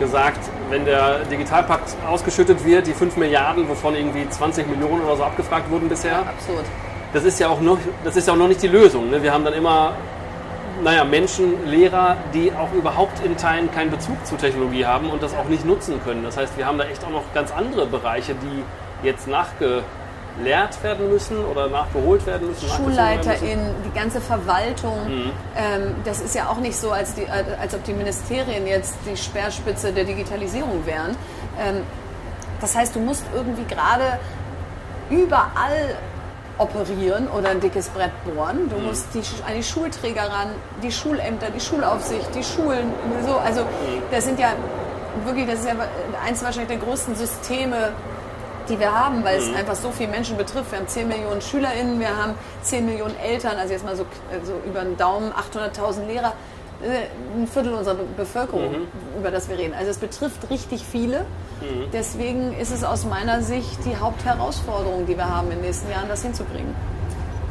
[0.00, 5.22] gesagt, wenn der Digitalpakt ausgeschüttet wird, die 5 Milliarden, wovon irgendwie 20 Millionen oder so
[5.22, 6.12] abgefragt wurden bisher.
[6.12, 6.64] Ja, absurd.
[7.12, 9.10] Das ist ja auch noch, das ist ja auch noch nicht die Lösung.
[9.10, 9.22] Ne?
[9.22, 9.92] Wir haben dann immer
[10.84, 15.34] naja, Menschen, Lehrer, die auch überhaupt in Teilen keinen Bezug zu Technologie haben und das
[15.34, 16.22] auch nicht nutzen können.
[16.22, 18.62] Das heißt, wir haben da echt auch noch ganz andere Bereiche, die
[19.06, 19.82] jetzt nachge
[20.36, 22.68] gelehrt werden müssen oder nachgeholt werden müssen?
[22.68, 24.96] SchulleiterInnen, die ganze Verwaltung.
[25.06, 25.30] Mhm.
[25.56, 29.16] Ähm, das ist ja auch nicht so, als, die, als ob die Ministerien jetzt die
[29.16, 31.16] Speerspitze der Digitalisierung wären.
[31.58, 31.82] Ähm,
[32.60, 34.18] das heißt, du musst irgendwie gerade
[35.10, 35.96] überall
[36.58, 38.68] operieren oder ein dickes Brett bohren.
[38.70, 38.86] Du mhm.
[38.86, 40.50] musst die, an die Schulträger ran,
[40.82, 42.92] die Schulämter, die Schulaufsicht, die Schulen.
[43.26, 43.36] So.
[43.36, 44.02] Also mhm.
[44.10, 44.52] das sind ja
[45.24, 45.74] wirklich, das ist ja
[46.24, 47.92] eins wahrscheinlich der größten Systeme
[48.68, 49.50] die wir haben, weil mhm.
[49.50, 50.72] es einfach so viele Menschen betrifft.
[50.72, 54.06] Wir haben 10 Millionen SchülerInnen, wir haben 10 Millionen Eltern, also jetzt mal so,
[54.42, 56.32] so über den Daumen 800.000 Lehrer,
[57.36, 59.18] ein Viertel unserer Bevölkerung, mhm.
[59.18, 59.74] über das wir reden.
[59.74, 61.20] Also es betrifft richtig viele.
[61.60, 61.90] Mhm.
[61.92, 66.08] Deswegen ist es aus meiner Sicht die Hauptherausforderung, die wir haben in den nächsten Jahren,
[66.08, 66.74] das hinzukriegen.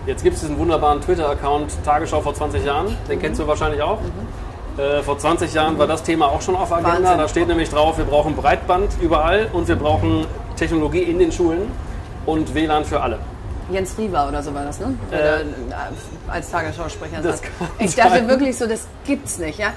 [0.05, 3.21] Jetzt gibt es diesen wunderbaren Twitter-Account Tagesschau vor 20 Jahren, den mhm.
[3.21, 3.99] kennst du wahrscheinlich auch.
[4.01, 4.81] Mhm.
[4.81, 6.99] Äh, vor 20 Jahren war das Thema auch schon auf der Agenda.
[6.99, 7.17] Wahnsinn.
[7.19, 11.71] Da steht nämlich drauf, wir brauchen Breitband überall und wir brauchen Technologie in den Schulen
[12.25, 13.19] und WLAN für alle.
[13.71, 14.95] Jens Riva oder so war das, ne?
[15.12, 15.43] Äh, Oder, äh,
[16.28, 18.28] als Tagesschausprecher das kann Ich dachte sein.
[18.28, 19.69] wirklich so, das gibt's nicht, ja?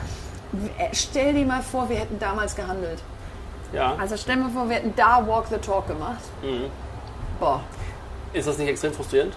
[0.78, 3.02] Äh, Stell dir mal vor, wir hätten damals gehandelt.
[3.72, 3.94] Ja.
[4.00, 6.22] Also stell dir mal vor, wir hätten da Walk the Talk gemacht.
[6.42, 6.66] Mhm.
[7.40, 7.60] Boah.
[8.32, 9.34] Ist das nicht extrem frustrierend?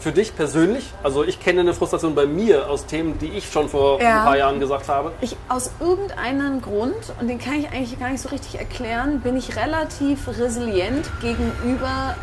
[0.00, 0.92] Für dich persönlich?
[1.02, 4.18] Also ich kenne eine Frustration bei mir aus Themen, die ich schon vor Ja.
[4.18, 5.12] ein paar Jahren gesagt habe.
[5.22, 9.36] Ich, aus irgendeinem Grund, und den kann ich eigentlich gar nicht so richtig erklären, bin
[9.36, 12.16] ich relativ resilient gegenüber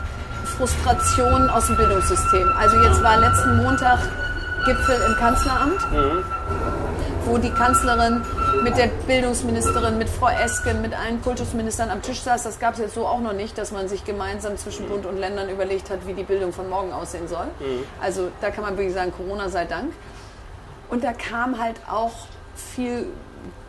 [0.46, 2.52] Frustrationen aus dem Bildungssystem.
[2.58, 4.00] Also jetzt war letzten Montag
[4.66, 5.82] Gipfel im Kanzleramt,
[7.26, 8.22] wo die Kanzlerin
[8.64, 12.44] mit der Bildungsministerin, mit Frau Esken, mit allen Kultusministern am Tisch saß.
[12.44, 15.18] Das gab es jetzt so auch noch nicht, dass man sich gemeinsam zwischen Bund und
[15.18, 17.48] Ländern überlegt hat, wie die Bildung von morgen aussehen soll.
[18.02, 19.94] Also da kann man wirklich sagen, Corona sei Dank.
[20.90, 22.14] Und da kam halt auch
[22.56, 23.08] viel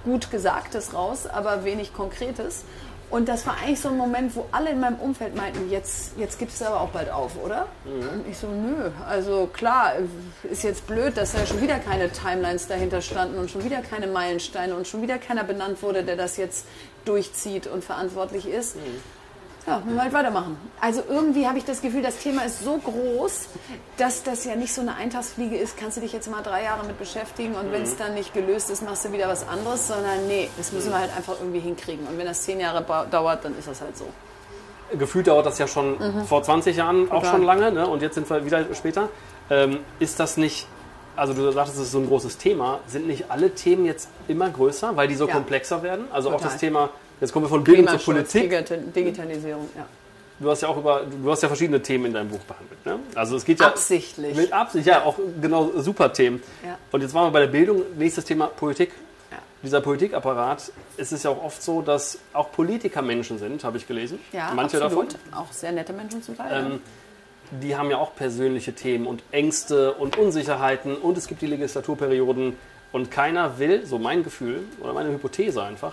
[0.05, 2.65] gut Gesagtes raus, aber wenig Konkretes.
[3.13, 6.39] Und das war eigentlich so ein Moment, wo alle in meinem Umfeld meinten, jetzt, jetzt
[6.39, 7.67] gibt es aber auch bald auf, oder?
[7.85, 8.91] Und ich so, nö.
[9.07, 9.93] Also klar,
[10.51, 14.07] ist jetzt blöd, dass da schon wieder keine Timelines dahinter standen und schon wieder keine
[14.07, 16.65] Meilensteine und schon wieder keiner benannt wurde, der das jetzt
[17.05, 18.77] durchzieht und verantwortlich ist.
[19.67, 20.57] Ja, müssen wir halt weitermachen.
[20.81, 23.47] Also irgendwie habe ich das Gefühl, das Thema ist so groß,
[23.97, 26.85] dass das ja nicht so eine Eintagsfliege ist, kannst du dich jetzt mal drei Jahre
[26.85, 30.27] mit beschäftigen und wenn es dann nicht gelöst ist, machst du wieder was anderes, sondern
[30.27, 32.07] nee, das müssen wir halt einfach irgendwie hinkriegen.
[32.09, 34.07] Und wenn das zehn Jahre dauert, dann ist das halt so.
[34.99, 35.97] Gefühlt dauert das ja schon
[36.27, 37.31] vor 20 Jahren auch Total.
[37.31, 37.87] schon lange ne?
[37.87, 39.09] und jetzt sind wir wieder später.
[39.49, 40.67] Ähm, ist das nicht,
[41.17, 44.51] also du sagtest, es ist so ein großes Thema, sind nicht alle Themen jetzt immer
[44.51, 45.35] größer, weil die so Ja.
[45.35, 46.07] komplexer werden?
[46.13, 46.51] Also auch Total.
[46.51, 46.91] das Thema,
[47.23, 48.53] jetzt kommen wir von Bildung zur Politik.
[48.53, 49.87] Digita- Digitalisierung, ja.
[50.39, 52.85] Du hast ja auch über, du hast ja verschiedene Themen in deinem Buch behandelt.
[52.85, 52.99] Ne?
[53.15, 54.37] Also es geht ja Absichtlich.
[54.37, 56.43] mit Absicht, ja, auch genau super Themen.
[56.67, 56.77] Ja.
[56.91, 57.83] Und jetzt waren wir bei der Bildung.
[57.97, 58.91] Nächstes Thema Politik.
[59.31, 59.39] Ja.
[59.63, 63.87] Dieser Politikapparat, es ist ja auch oft so, dass auch Politiker Menschen sind, habe ich
[63.87, 64.19] gelesen.
[64.33, 65.15] Ja, Manche absolut.
[65.15, 65.39] davon.
[65.45, 66.67] Auch sehr nette Menschen zum Teil.
[66.67, 66.81] Ähm,
[67.61, 72.57] die haben ja auch persönliche Themen und Ängste und Unsicherheiten und es gibt die Legislaturperioden
[72.91, 75.93] und keiner will, so mein Gefühl oder meine Hypothese einfach,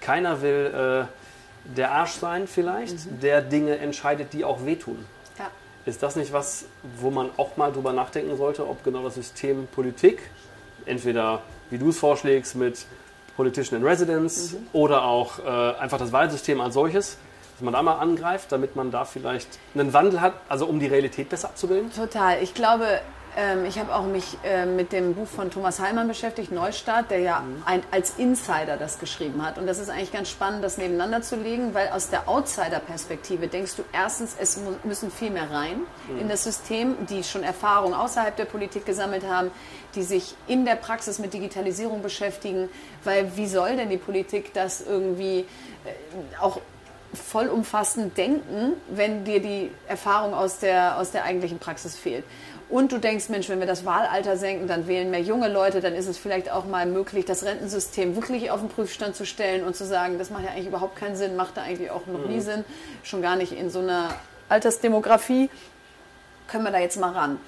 [0.00, 5.04] keiner will äh, der Arsch sein vielleicht, der Dinge entscheidet, die auch wehtun.
[5.38, 5.50] ja.
[5.84, 6.66] Ist das nicht was,
[6.98, 10.30] wo man auch mal drüber nachdenken sollte, ob genau das System Politik,
[10.86, 12.86] entweder wie du es vorschlägst mit
[13.36, 17.18] Politician in Residence oder auch äh, einfach das Wahlsystem als solches,
[17.52, 20.86] dass man da mal angreift, damit man da vielleicht einen Wandel hat, also um die
[20.86, 21.92] Realität besser abzubilden?
[21.92, 22.42] Total.
[22.42, 23.00] Ich glaube,
[23.38, 27.20] ähm, ich habe auch mich äh, mit dem Buch von Thomas Heilmann beschäftigt, Neustart, der
[27.20, 29.58] ja ein, als Insider das geschrieben hat.
[29.58, 33.76] Und das ist eigentlich ganz spannend, das nebeneinander zu legen, weil aus der Outsider-Perspektive denkst
[33.76, 35.82] du erstens, es müssen viel mehr rein
[36.20, 39.52] in das System, die schon Erfahrung außerhalb der Politik gesammelt haben,
[39.94, 42.68] die sich in der Praxis mit Digitalisierung beschäftigen,
[43.04, 45.44] weil wie soll denn die Politik das irgendwie äh,
[46.40, 46.60] auch
[47.14, 52.24] vollumfassend denken, wenn dir die Erfahrung aus der, aus der eigentlichen Praxis fehlt.
[52.68, 55.94] Und du denkst, Mensch, wenn wir das Wahlalter senken, dann wählen mehr junge Leute, dann
[55.94, 59.74] ist es vielleicht auch mal möglich, das Rentensystem wirklich auf den Prüfstand zu stellen und
[59.74, 62.40] zu sagen, das macht ja eigentlich überhaupt keinen Sinn, macht da eigentlich auch noch nie
[62.40, 62.64] Sinn,
[63.02, 64.10] schon gar nicht in so einer
[64.50, 65.48] Altersdemografie.
[66.46, 67.40] Können wir da jetzt mal ran?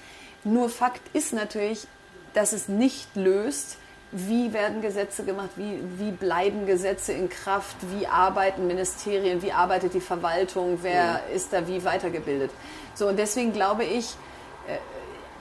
[0.43, 1.87] Nur Fakt ist natürlich,
[2.33, 3.77] dass es nicht löst,
[4.13, 9.93] wie werden Gesetze gemacht, wie, wie bleiben Gesetze in Kraft, wie arbeiten Ministerien, wie arbeitet
[9.93, 12.51] die Verwaltung, wer ist da wie weitergebildet.
[12.95, 14.17] So, und deswegen glaube ich,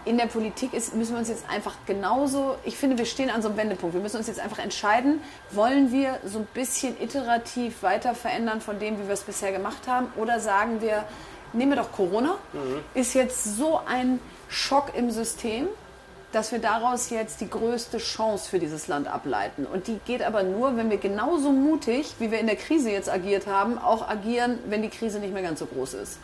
[0.10, 3.44] in der Politik ist, müssen wir uns jetzt einfach genauso, ich finde, wir stehen an
[3.44, 3.94] so einem Wendepunkt.
[3.94, 8.80] Wir müssen uns jetzt einfach entscheiden, wollen wir so ein bisschen iterativ weiter verändern von
[8.80, 11.06] dem, wie wir es bisher gemacht haben, oder sagen wir,
[11.54, 12.38] nehmen wir doch Corona,
[12.96, 15.68] ist jetzt so ein Schock im System,
[16.32, 19.68] dass wir daraus jetzt die größte Chance für dieses Land ableiten.
[19.68, 23.12] Und die geht aber nur, wenn wir genauso mutig, wie wir in der Krise jetzt
[23.12, 26.18] agiert haben, auch agieren, wenn die Krise nicht mehr ganz so groß ist.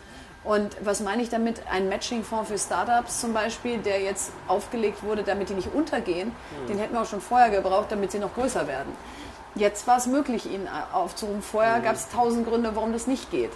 [0.45, 1.61] Und was meine ich damit?
[1.71, 6.31] Ein Matching-Fonds für Startups zum Beispiel, der jetzt aufgelegt wurde, damit die nicht untergehen,
[6.69, 8.93] den hätten wir auch schon vorher gebraucht, damit sie noch größer werden.
[9.55, 11.41] Jetzt war es möglich, ihn aufzurufen.
[11.41, 13.51] Vorher gab es tausend Gründe, warum das nicht geht.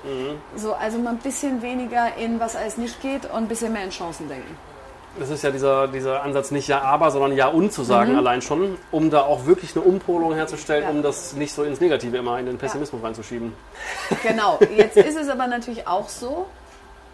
[0.55, 3.83] So, also mal ein bisschen weniger in was alles nicht geht und ein bisschen mehr
[3.83, 4.57] in Chancen denken.
[5.19, 8.41] Das ist ja dieser, dieser Ansatz, nicht ja aber, sondern ja und zu sagen allein
[8.41, 10.89] schon, um da auch wirklich eine Umpolung herzustellen, Ja.
[10.91, 13.53] um das nicht so ins Negative immer in den Pessimismus reinzuschieben.
[14.23, 16.45] Genau, jetzt ist es aber natürlich auch so,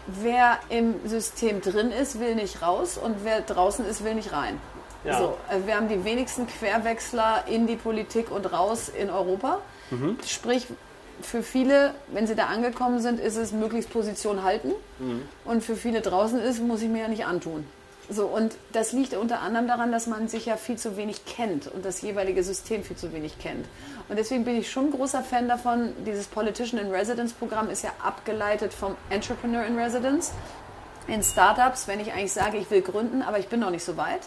[0.06, 4.60] wer im System drin ist, will nicht raus und wer draußen ist, will nicht rein.
[5.04, 5.18] Ja.
[5.18, 9.60] So, also wir haben die wenigsten Querwechsler in die Politik und raus in Europa.
[10.26, 10.66] Sprich,
[11.22, 14.72] für viele, wenn sie da angekommen sind, ist es möglichst Position halten.
[15.44, 17.66] Und für viele draußen ist, muss ich mir ja nicht antun.
[18.08, 21.66] So, und das liegt unter anderem daran, dass man sich ja viel zu wenig kennt
[21.66, 23.66] und das jeweilige System viel zu wenig kennt.
[24.08, 25.92] Und deswegen bin ich schon großer Fan davon.
[26.06, 30.32] Dieses Politician in Residence Programm ist ja abgeleitet vom Entrepreneur in Residence
[31.08, 33.96] in Startups, wenn ich eigentlich sage, ich will gründen, aber ich bin noch nicht so
[33.96, 34.22] weit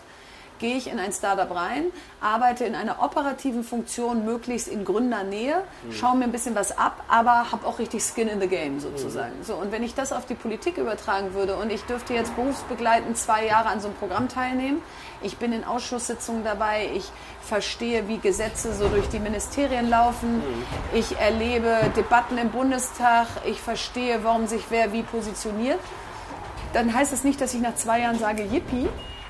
[0.59, 1.85] gehe ich in ein Startup rein,
[2.21, 5.91] arbeite in einer operativen Funktion, möglichst in Gründernähe, mhm.
[5.91, 9.39] schaue mir ein bisschen was ab, aber habe auch richtig Skin in the Game sozusagen.
[9.39, 9.43] Mhm.
[9.43, 13.17] So, und wenn ich das auf die Politik übertragen würde und ich dürfte jetzt berufsbegleitend
[13.17, 14.81] zwei Jahre an so einem Programm teilnehmen,
[15.21, 20.63] ich bin in Ausschusssitzungen dabei, ich verstehe, wie Gesetze so durch die Ministerien laufen, mhm.
[20.93, 25.79] ich erlebe Debatten im Bundestag, ich verstehe, warum sich wer wie positioniert,
[26.73, 28.87] dann heißt es das nicht, dass ich nach zwei Jahren sage, yippie,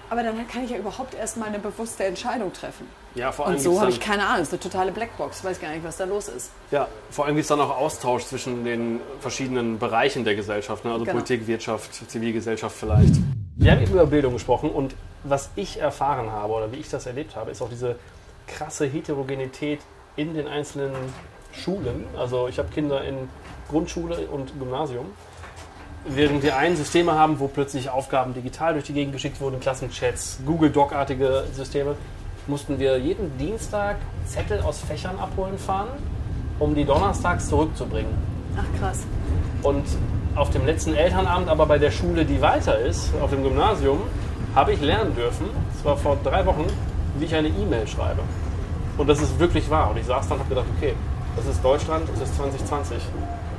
[0.09, 2.87] aber dann kann ich ja überhaupt erst mal eine bewusste Entscheidung treffen.
[3.15, 5.45] Ja, vor allem Und so habe ich keine Ahnung, es ist eine totale Blackbox, ich
[5.45, 6.51] weiß gar nicht, was da los ist.
[6.71, 10.91] Ja, vor allem gibt es dann auch Austausch zwischen den verschiedenen Bereichen der Gesellschaft, ne?
[10.91, 11.17] also genau.
[11.17, 13.15] Politik, Wirtschaft, Zivilgesellschaft vielleicht.
[13.55, 17.05] Wir haben eben über Bildung gesprochen und was ich erfahren habe oder wie ich das
[17.05, 17.97] erlebt habe, ist auch diese
[18.47, 19.79] krasse Heterogenität
[20.15, 20.93] in den einzelnen
[21.51, 22.05] Schulen.
[22.17, 23.29] Also ich habe Kinder in
[23.69, 25.07] Grundschule und Gymnasium
[26.05, 30.39] während wir ein Systeme haben, wo plötzlich Aufgaben digital durch die Gegend geschickt wurden, Klassenchats,
[30.45, 31.95] Google Doc-artige Systeme,
[32.47, 35.89] mussten wir jeden Dienstag Zettel aus Fächern abholen fahren,
[36.57, 38.11] um die donnerstags zurückzubringen.
[38.57, 39.05] Ach krass.
[39.61, 39.85] Und
[40.35, 44.01] auf dem letzten Elternabend, aber bei der Schule, die weiter ist, auf dem Gymnasium,
[44.55, 46.65] habe ich lernen dürfen, das war vor drei Wochen,
[47.17, 48.21] wie ich eine E-Mail schreibe.
[48.97, 49.91] Und das ist wirklich wahr.
[49.91, 50.93] Und ich saß dann und habe gedacht, okay,
[51.35, 52.97] das ist Deutschland, das ist 2020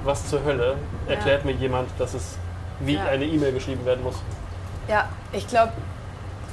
[0.05, 0.77] was zur Hölle
[1.09, 1.51] erklärt ja.
[1.51, 2.37] mir jemand, dass es
[2.81, 3.05] wie ja.
[3.05, 4.17] eine E-Mail geschrieben werden muss.
[4.89, 5.73] Ja, ich glaube,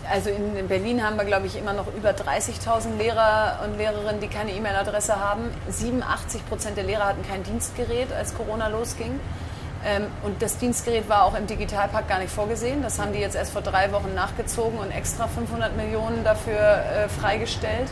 [0.10, 4.27] also in Berlin haben wir, glaube ich, immer noch über 30.000 Lehrer und Lehrerinnen, die
[4.27, 5.49] keine E-Mail-Adresse haben.
[5.69, 9.19] 87 Prozent der Lehrer hatten kein Dienstgerät, als Corona losging.
[9.86, 12.81] Ähm, und das Dienstgerät war auch im Digitalpakt gar nicht vorgesehen.
[12.81, 17.10] Das haben die jetzt erst vor drei Wochen nachgezogen und extra 500 Millionen dafür äh,
[17.10, 17.89] freigestellt.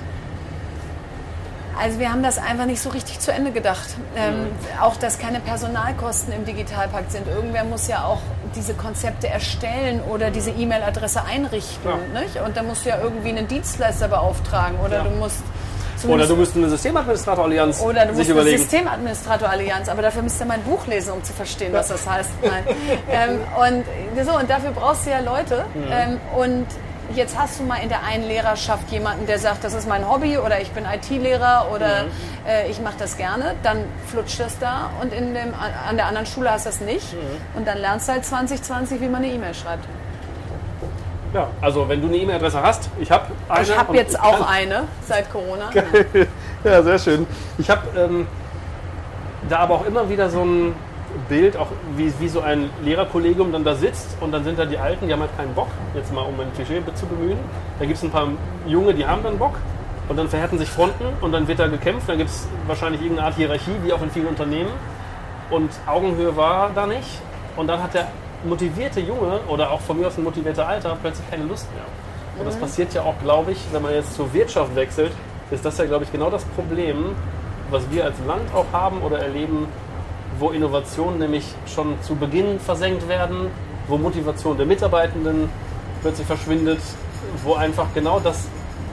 [1.80, 3.96] Also wir haben das einfach nicht so richtig zu Ende gedacht.
[4.16, 4.48] Ähm, mhm.
[4.82, 7.28] Auch, dass keine Personalkosten im Digitalpakt sind.
[7.28, 8.22] Irgendwer muss ja auch
[8.56, 11.90] diese Konzepte erstellen oder diese E-Mail-Adresse einrichten.
[11.90, 12.22] Ja.
[12.22, 12.40] Nicht?
[12.42, 15.04] Und da musst du ja irgendwie einen Dienstleister beauftragen oder ja.
[15.04, 15.44] du musst...
[16.08, 20.62] Oder du musst eine Systemadministrator-Allianz Oder du musst eine Systemadministrator-Allianz, aber dafür müsst ihr mein
[20.62, 22.30] Buch lesen, um zu verstehen, was das heißt.
[22.44, 22.64] Nein.
[23.10, 25.66] ähm, und so, und dafür brauchst du ja Leute.
[25.74, 25.84] Mhm.
[25.90, 26.68] Ähm, und
[27.14, 30.38] jetzt hast du mal in der einen Lehrerschaft jemanden, der sagt, das ist mein Hobby
[30.38, 32.10] oder ich bin IT-Lehrer oder mhm.
[32.48, 35.54] äh, ich mache das gerne, dann flutscht das da und in dem,
[35.88, 37.58] an der anderen Schule hast du das nicht mhm.
[37.58, 39.86] und dann lernst du halt 2020, wie man eine E-Mail schreibt.
[41.34, 43.64] Ja, also wenn du eine E-Mail-Adresse hast, ich habe eine.
[43.64, 45.70] Ich habe jetzt auch eine seit Corona.
[46.64, 47.28] ja, sehr schön.
[47.58, 48.26] Ich habe ähm,
[49.50, 50.74] da aber auch immer wieder so ein
[51.30, 54.78] Bild, auch wie, wie so ein Lehrerkollegium dann da sitzt und dann sind da die
[54.78, 57.38] Alten, die haben halt keinen Bock, jetzt mal um ein Klischee zu bemühen.
[57.80, 58.28] Da gibt es ein paar
[58.66, 59.56] Junge, die haben dann Bock
[60.08, 62.08] und dann verhärten sich Fronten und dann wird da gekämpft.
[62.08, 64.72] Dann gibt es wahrscheinlich irgendeine Art Hierarchie, wie auch in vielen Unternehmen.
[65.50, 67.22] Und Augenhöhe war da nicht.
[67.56, 68.08] Und dann hat der
[68.44, 71.86] motivierte Junge oder auch von mir aus ein motivierter Alter plötzlich keine Lust mehr.
[72.38, 72.62] Und das mhm.
[72.62, 75.12] passiert ja auch, glaube ich, wenn man jetzt zur Wirtschaft wechselt,
[75.52, 77.16] ist das ja, glaube ich, genau das Problem,
[77.72, 79.68] was wir als Land auch haben oder erleben,
[80.40, 83.50] wo Innovationen nämlich schon zu Beginn versenkt werden,
[83.88, 85.50] wo Motivation der Mitarbeitenden
[86.02, 86.80] plötzlich verschwindet,
[87.44, 88.46] wo einfach genau das,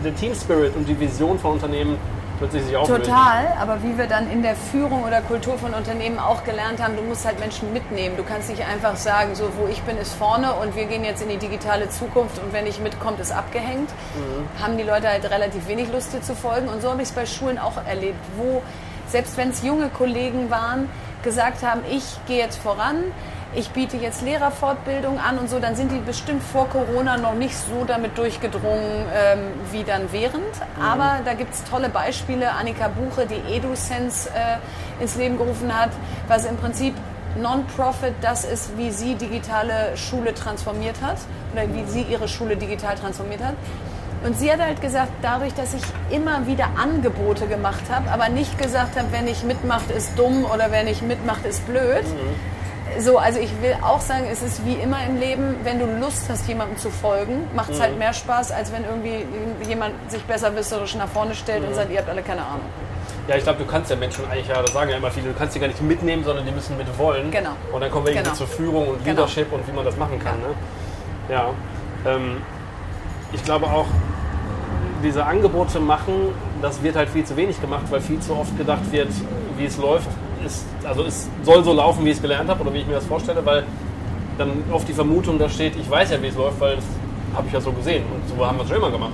[0.05, 1.99] der Team Spirit und die Vision von Unternehmen
[2.39, 3.05] plötzlich sich auflösen.
[3.05, 6.97] Total, aber wie wir dann in der Führung oder Kultur von Unternehmen auch gelernt haben,
[6.97, 8.17] du musst halt Menschen mitnehmen.
[8.17, 11.23] Du kannst nicht einfach sagen, so wo ich bin ist vorne und wir gehen jetzt
[11.23, 13.91] in die digitale Zukunft und wenn nicht mitkommt, ist abgehängt.
[13.91, 14.63] Mhm.
[14.63, 17.15] Haben die Leute halt relativ wenig Lust dir zu folgen und so habe ich es
[17.15, 18.63] bei Schulen auch erlebt, wo
[19.07, 20.89] selbst wenn es junge Kollegen waren,
[21.23, 22.97] gesagt haben, ich gehe jetzt voran,
[23.55, 27.55] ich biete jetzt Lehrerfortbildung an und so, dann sind die bestimmt vor Corona noch nicht
[27.55, 30.37] so damit durchgedrungen ähm, wie dann während.
[30.37, 30.83] Mhm.
[30.83, 32.51] Aber da gibt es tolle Beispiele.
[32.53, 35.91] Annika Buche, die EduSense äh, ins Leben gerufen hat,
[36.29, 36.95] was im Prinzip
[37.41, 41.17] Non-Profit das ist, wie sie digitale Schule transformiert hat
[41.53, 43.55] oder wie sie ihre Schule digital transformiert hat.
[44.25, 48.57] Und sie hat halt gesagt, dadurch, dass ich immer wieder Angebote gemacht habe, aber nicht
[48.59, 52.05] gesagt habe, wenn ich mitmacht, ist dumm oder wenn ich mitmacht, ist blöd.
[52.05, 53.01] Mhm.
[53.01, 56.29] So, also ich will auch sagen, es ist wie immer im Leben, wenn du Lust
[56.29, 57.95] hast, jemandem zu folgen, macht es halt mhm.
[57.95, 59.25] halt mehr Spaß, als wenn irgendwie
[59.67, 61.69] jemand sich besserwisserisch nach vorne stellt mhm.
[61.69, 62.67] und sagt, ihr habt alle keine Ahnung.
[63.29, 65.35] Ja, ich glaube, du kannst ja Menschen eigentlich, ja, das sagen ja immer viele, du
[65.35, 67.31] kannst sie gar nicht mitnehmen, sondern die müssen mit wollen.
[67.31, 67.53] Genau.
[67.73, 68.33] Und dann kommen wir genau.
[68.33, 69.23] zur Führung und genau.
[69.23, 69.57] Leadership genau.
[69.57, 70.37] und wie man das machen kann.
[71.29, 71.45] Ja.
[71.45, 71.55] Ne?
[72.05, 72.15] ja.
[72.15, 72.43] Ähm,
[73.33, 73.87] ich glaube auch,
[75.03, 76.15] diese Angebote machen,
[76.61, 79.09] das wird halt viel zu wenig gemacht, weil viel zu oft gedacht wird,
[79.57, 80.09] wie es läuft,
[80.45, 82.95] ist, also es soll so laufen, wie ich es gelernt habe oder wie ich mir
[82.95, 83.65] das vorstelle, weil
[84.39, 86.85] dann oft die Vermutung da steht, ich weiß ja, wie es läuft, weil es
[87.35, 89.13] habe ich ja so gesehen und so haben wir es schon immer gemacht.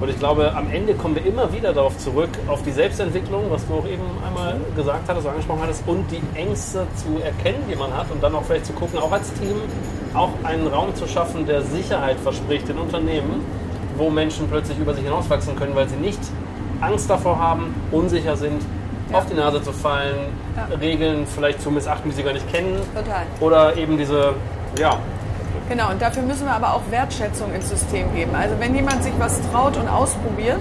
[0.00, 3.66] Und ich glaube, am Ende kommen wir immer wieder darauf zurück, auf die Selbstentwicklung, was
[3.66, 7.92] du auch eben einmal gesagt hattest, angesprochen hattest, und die Ängste zu erkennen, die man
[7.92, 9.56] hat und dann auch vielleicht zu gucken, auch als Team,
[10.14, 13.44] auch einen Raum zu schaffen, der Sicherheit verspricht in Unternehmen,
[13.98, 16.20] wo Menschen plötzlich über sich hinauswachsen können, weil sie nicht
[16.80, 18.62] Angst davor haben, unsicher sind,
[19.10, 19.18] ja.
[19.18, 20.76] auf die Nase zu fallen, ja.
[20.76, 22.78] Regeln vielleicht zu missachten, die sie gar nicht kennen.
[22.94, 23.22] Total.
[23.40, 24.34] Oder eben diese,
[24.78, 24.98] ja,
[25.68, 28.34] Genau, und dafür müssen wir aber auch Wertschätzung ins System geben.
[28.34, 30.58] Also wenn jemand sich was traut und ausprobiert,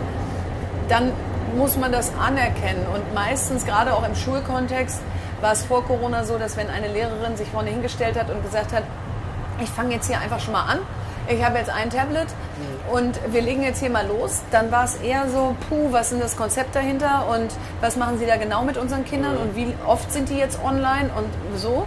[0.90, 1.14] dann
[1.56, 2.86] muss man das anerkennen.
[2.94, 5.00] Und meistens, gerade auch im Schulkontext,
[5.40, 8.74] war es vor Corona so, dass wenn eine Lehrerin sich vorne hingestellt hat und gesagt
[8.74, 8.84] hat,
[9.64, 10.80] ich fange jetzt hier einfach schon mal an,
[11.30, 12.28] ich habe jetzt ein Tablet
[12.92, 16.22] und wir legen jetzt hier mal los, dann war es eher so, puh, was ist
[16.22, 17.50] das Konzept dahinter und
[17.82, 21.10] was machen Sie da genau mit unseren Kindern und wie oft sind die jetzt online
[21.16, 21.86] und so.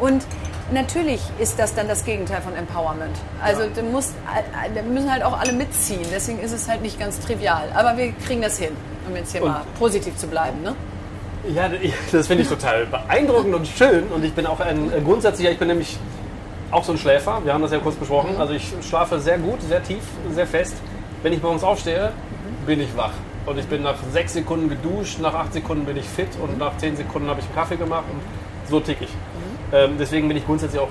[0.00, 0.24] Und
[0.72, 3.16] Natürlich ist das dann das Gegenteil von Empowerment.
[3.42, 3.82] Also ja.
[3.82, 4.14] musst,
[4.74, 6.06] da müssen halt auch alle mitziehen.
[6.10, 7.68] Deswegen ist es halt nicht ganz trivial.
[7.74, 8.70] Aber wir kriegen das hin,
[9.06, 10.62] um jetzt hier und mal positiv zu bleiben.
[10.62, 10.74] Ne?
[11.54, 11.68] Ja,
[12.12, 14.04] das finde ich total beeindruckend und schön.
[14.08, 15.98] Und ich bin auch ein grundsätzlicher, ich bin nämlich
[16.74, 17.40] auch so ein Schläfer.
[17.44, 18.34] Wir haben das ja kurz besprochen.
[18.34, 18.40] Mhm.
[18.40, 20.74] Also ich schlafe sehr gut, sehr tief, sehr fest.
[21.22, 22.66] Wenn ich morgens aufstehe, mhm.
[22.66, 23.12] bin ich wach.
[23.46, 26.76] Und ich bin nach sechs Sekunden geduscht, nach acht Sekunden bin ich fit und nach
[26.78, 28.20] zehn Sekunden habe ich einen Kaffee gemacht und
[28.70, 29.10] so tick ich.
[29.72, 30.88] Ähm, deswegen bin ich grundsätzlich auch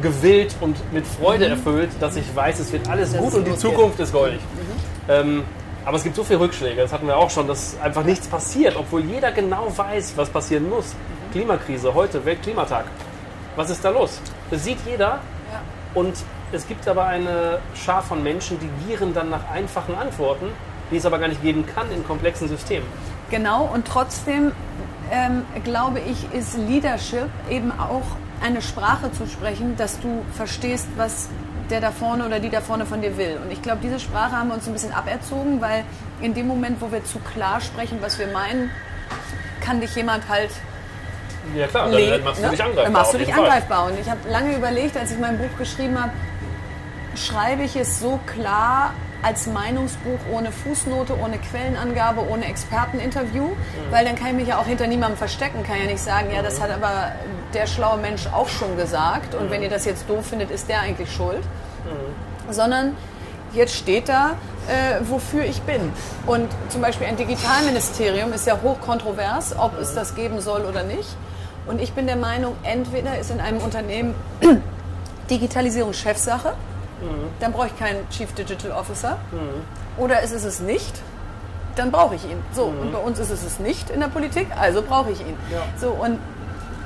[0.00, 1.52] gewillt und mit Freude mhm.
[1.52, 4.40] erfüllt, dass ich weiß, es wird alles gut und die Zukunft ist goldig.
[4.40, 5.10] Mhm.
[5.10, 5.44] Ähm,
[5.84, 8.76] aber es gibt so viele Rückschläge, das hatten wir auch schon, dass einfach nichts passiert,
[8.76, 10.94] obwohl jeder genau weiß, was passieren muss.
[10.94, 11.32] Mhm.
[11.32, 12.86] Klimakrise, heute Weltklimatag.
[13.56, 14.20] Was ist da los?
[14.50, 15.06] Das sieht jeder.
[15.50, 15.60] Ja.
[15.94, 16.14] Und
[16.52, 20.46] es gibt aber eine Schar von Menschen, die gieren dann nach einfachen Antworten,
[20.90, 22.86] die es aber gar nicht geben kann in komplexen Systemen.
[23.30, 24.52] Genau, und trotzdem
[25.10, 28.04] ähm, glaube ich, ist Leadership eben auch
[28.42, 31.28] eine Sprache zu sprechen, dass du verstehst, was
[31.70, 33.38] der da vorne oder die da vorne von dir will.
[33.42, 35.84] Und ich glaube, diese Sprache haben wir uns ein bisschen aberzogen, weil
[36.20, 38.70] in dem Moment, wo wir zu klar sprechen, was wir meinen,
[39.60, 40.50] kann dich jemand halt
[41.54, 42.50] ja klar, dann, dann machst du ne?
[42.50, 42.84] dich angreifbar.
[42.84, 43.86] Dann machst du dich angreifbar.
[43.86, 46.12] Und ich habe lange überlegt, als ich mein Buch geschrieben habe,
[47.16, 53.56] schreibe ich es so klar, als Meinungsbuch ohne Fußnote, ohne Quellenangabe, ohne Experteninterview, mhm.
[53.90, 56.42] weil dann kann ich mich ja auch hinter niemandem verstecken, kann ja nicht sagen, ja,
[56.42, 57.12] das hat aber
[57.54, 59.50] der schlaue Mensch auch schon gesagt und mhm.
[59.50, 62.52] wenn ihr das jetzt doof findet, ist der eigentlich schuld, mhm.
[62.52, 62.96] sondern
[63.52, 64.34] jetzt steht da,
[64.68, 65.92] äh, wofür ich bin.
[66.26, 71.16] Und zum Beispiel ein Digitalministerium ist ja hochkontrovers, ob es das geben soll oder nicht.
[71.66, 74.14] Und ich bin der Meinung, entweder ist in einem Unternehmen
[75.30, 76.54] Digitalisierung Chefsache,
[77.00, 77.28] Mhm.
[77.40, 79.18] Dann brauche ich keinen Chief Digital Officer.
[79.32, 80.02] Mhm.
[80.02, 81.00] Oder ist es es nicht?
[81.74, 82.38] Dann brauche ich ihn.
[82.52, 82.80] So, mhm.
[82.80, 85.36] und bei uns ist es es nicht in der Politik, also brauche ich ihn.
[85.52, 85.62] Ja.
[85.78, 86.18] So, und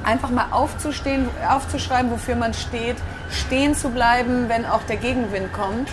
[0.02, 2.96] einfach mal aufzustehen, aufzuschreiben, wofür man steht,
[3.30, 5.90] stehen zu bleiben, wenn auch der Gegenwind kommt.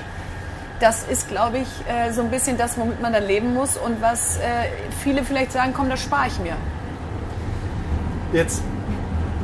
[0.80, 4.02] Das ist, glaube ich, äh, so ein bisschen das, womit man dann leben muss und
[4.02, 4.42] was äh,
[5.04, 6.56] viele vielleicht sagen, komm, das spare ich mir.
[8.32, 8.62] Jetzt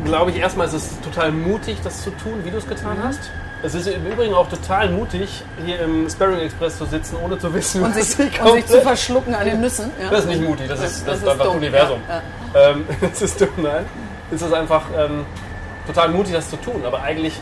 [0.04, 3.04] glaube ich, erstmal ist es total mutig, das zu tun, wie du es getan mhm.
[3.04, 3.32] hast.
[3.64, 7.54] Es ist im Übrigen auch total mutig, hier im Sparring Express zu sitzen, ohne zu
[7.54, 9.90] wissen, und was sich, und sich zu verschlucken an den Nüssen.
[10.02, 10.10] Ja.
[10.10, 11.58] Das ist nicht mutig, das, ist, das, das ist, einfach dumm.
[11.58, 12.02] Universum.
[12.08, 12.22] Ja,
[12.62, 12.70] ja.
[12.72, 13.86] Ähm, das ist dumm, nein.
[14.32, 15.26] Es ist einfach ähm,
[15.88, 16.84] total mutig, das zu tun.
[16.86, 17.40] Aber eigentlich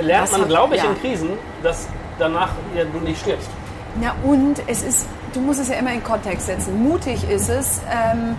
[0.00, 1.30] lernt man, glaube ich, in Krisen,
[1.62, 1.86] dass
[2.18, 3.50] danach ja, du nicht stirbst.
[4.00, 6.82] Na und es ist, du musst es ja immer in Kontext setzen.
[6.82, 8.36] Mutig ist es, ähm,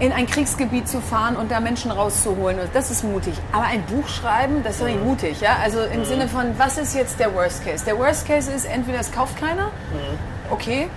[0.00, 2.58] in ein Kriegsgebiet zu fahren und da Menschen rauszuholen.
[2.72, 3.34] Das ist mutig.
[3.52, 5.40] Aber ein Buch schreiben, das ist doch nicht mutig.
[5.40, 5.56] Ja?
[5.62, 6.04] Also im mhm.
[6.04, 7.84] Sinne von, was ist jetzt der Worst Case?
[7.84, 10.18] Der Worst Case ist, entweder es kauft keiner, mhm.
[10.50, 10.88] okay,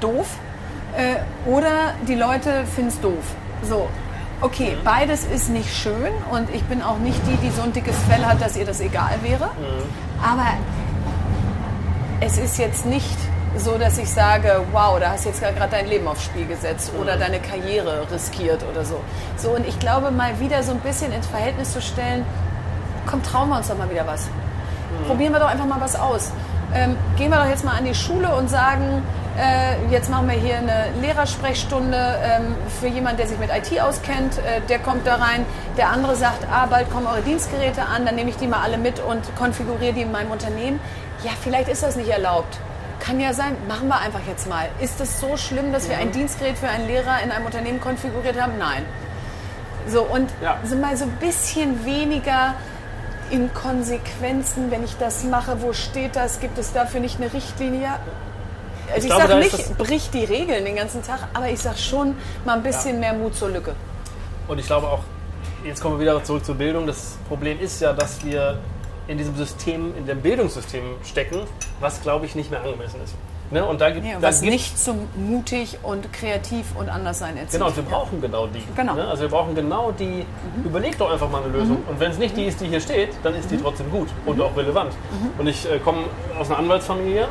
[0.00, 0.26] doof,
[0.96, 1.16] äh,
[1.48, 3.24] oder die Leute finden es doof.
[3.62, 3.88] So,
[4.40, 7.96] okay, beides ist nicht schön und ich bin auch nicht die, die so ein dickes
[8.08, 9.50] Fell hat, dass ihr das egal wäre.
[10.22, 10.46] Aber
[12.20, 13.16] es ist jetzt nicht
[13.58, 16.92] so, dass ich sage, wow, da hast du jetzt gerade dein Leben aufs Spiel gesetzt
[17.00, 17.20] oder mhm.
[17.20, 19.00] deine Karriere riskiert oder so.
[19.36, 22.24] So, und ich glaube, mal wieder so ein bisschen ins Verhältnis zu stellen,
[23.06, 24.26] komm, trauen wir uns doch mal wieder was.
[24.26, 25.06] Mhm.
[25.06, 26.32] Probieren wir doch einfach mal was aus.
[26.74, 29.02] Ähm, gehen wir doch jetzt mal an die Schule und sagen,
[29.38, 34.38] äh, jetzt machen wir hier eine Lehrersprechstunde ähm, für jemanden, der sich mit IT auskennt.
[34.38, 35.46] Äh, der kommt da rein.
[35.76, 38.78] Der andere sagt, ah, bald kommen eure Dienstgeräte an, dann nehme ich die mal alle
[38.78, 40.80] mit und konfiguriere die in meinem Unternehmen.
[41.24, 42.58] Ja, vielleicht ist das nicht erlaubt.
[43.00, 44.68] Kann ja sein, machen wir einfach jetzt mal.
[44.80, 48.40] Ist es so schlimm, dass wir ein Dienstgerät für einen Lehrer in einem Unternehmen konfiguriert
[48.40, 48.58] haben?
[48.58, 48.84] Nein.
[49.86, 50.58] So, und ja.
[50.64, 52.54] so mal so ein bisschen weniger
[53.30, 56.40] in Konsequenzen, wenn ich das mache, wo steht das?
[56.40, 57.88] Gibt es dafür nicht eine Richtlinie?
[58.92, 62.16] Also ich, ich sage nicht, bricht die Regeln den ganzen Tag, aber ich sage schon
[62.44, 63.12] mal ein bisschen ja.
[63.12, 63.74] mehr Mut zur Lücke.
[64.46, 65.00] Und ich glaube auch,
[65.64, 66.86] jetzt kommen wir wieder zurück zur Bildung.
[66.86, 68.58] Das Problem ist ja, dass wir
[69.08, 71.40] in diesem System, in dem Bildungssystem stecken,
[71.80, 73.14] was glaube ich nicht mehr angemessen ist.
[73.50, 73.64] Ne?
[73.64, 77.62] Und da gibt da was gibt- nicht zum mutig und kreativ und anders sein erzählt.
[77.62, 78.62] Genau, wir brauchen genau die.
[78.76, 78.92] Genau.
[78.92, 78.98] Mhm.
[78.98, 79.08] Ne?
[79.08, 80.26] Also wir brauchen genau die.
[80.62, 81.78] Überleg doch einfach mal eine Lösung.
[81.88, 83.62] Und wenn es nicht die ist, die hier steht, dann ist die Mhm.
[83.62, 84.92] trotzdem gut und auch relevant.
[85.38, 86.00] Und ich äh, komme
[86.38, 87.26] aus einer Anwaltsfamilie.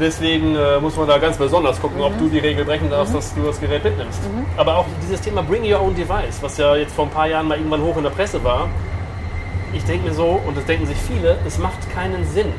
[0.00, 2.04] Deswegen äh, muss man da ganz besonders gucken, Mhm.
[2.04, 4.20] ob du die Regel brechen darfst, dass du das Gerät mitnimmst.
[4.56, 7.48] Aber auch dieses Thema Bring Your Own Device, was ja jetzt vor ein paar Jahren
[7.48, 8.68] mal irgendwann hoch in der Presse war.
[9.74, 12.52] Ich denke mir so, und das denken sich viele, es macht keinen Sinn.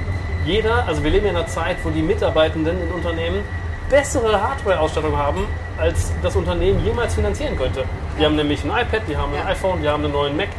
[0.45, 3.43] Jeder, also wir leben in einer Zeit, wo die Mitarbeitenden in Unternehmen
[3.89, 5.45] bessere Hardware-Ausstattung haben,
[5.77, 7.83] als das Unternehmen jemals finanzieren könnte.
[8.19, 10.49] Die haben nämlich ein iPad, die haben ein iPhone, die haben einen neuen Mac,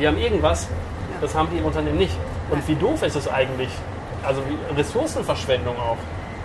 [0.00, 0.68] die haben irgendwas.
[1.20, 2.16] Das haben die im Unternehmen nicht.
[2.50, 3.70] Und wie doof ist es eigentlich,
[4.22, 5.98] also wie Ressourcenverschwendung auch,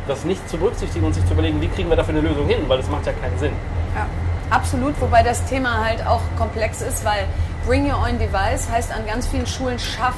[0.07, 2.59] das nicht zu berücksichtigen und sich zu überlegen, wie kriegen wir dafür eine Lösung hin,
[2.67, 3.53] weil das macht ja keinen Sinn.
[3.95, 4.07] Ja,
[4.49, 7.25] absolut, wobei das Thema halt auch komplex ist, weil
[7.65, 10.15] Bring Your Own Device heißt an ganz vielen Schulen, schaff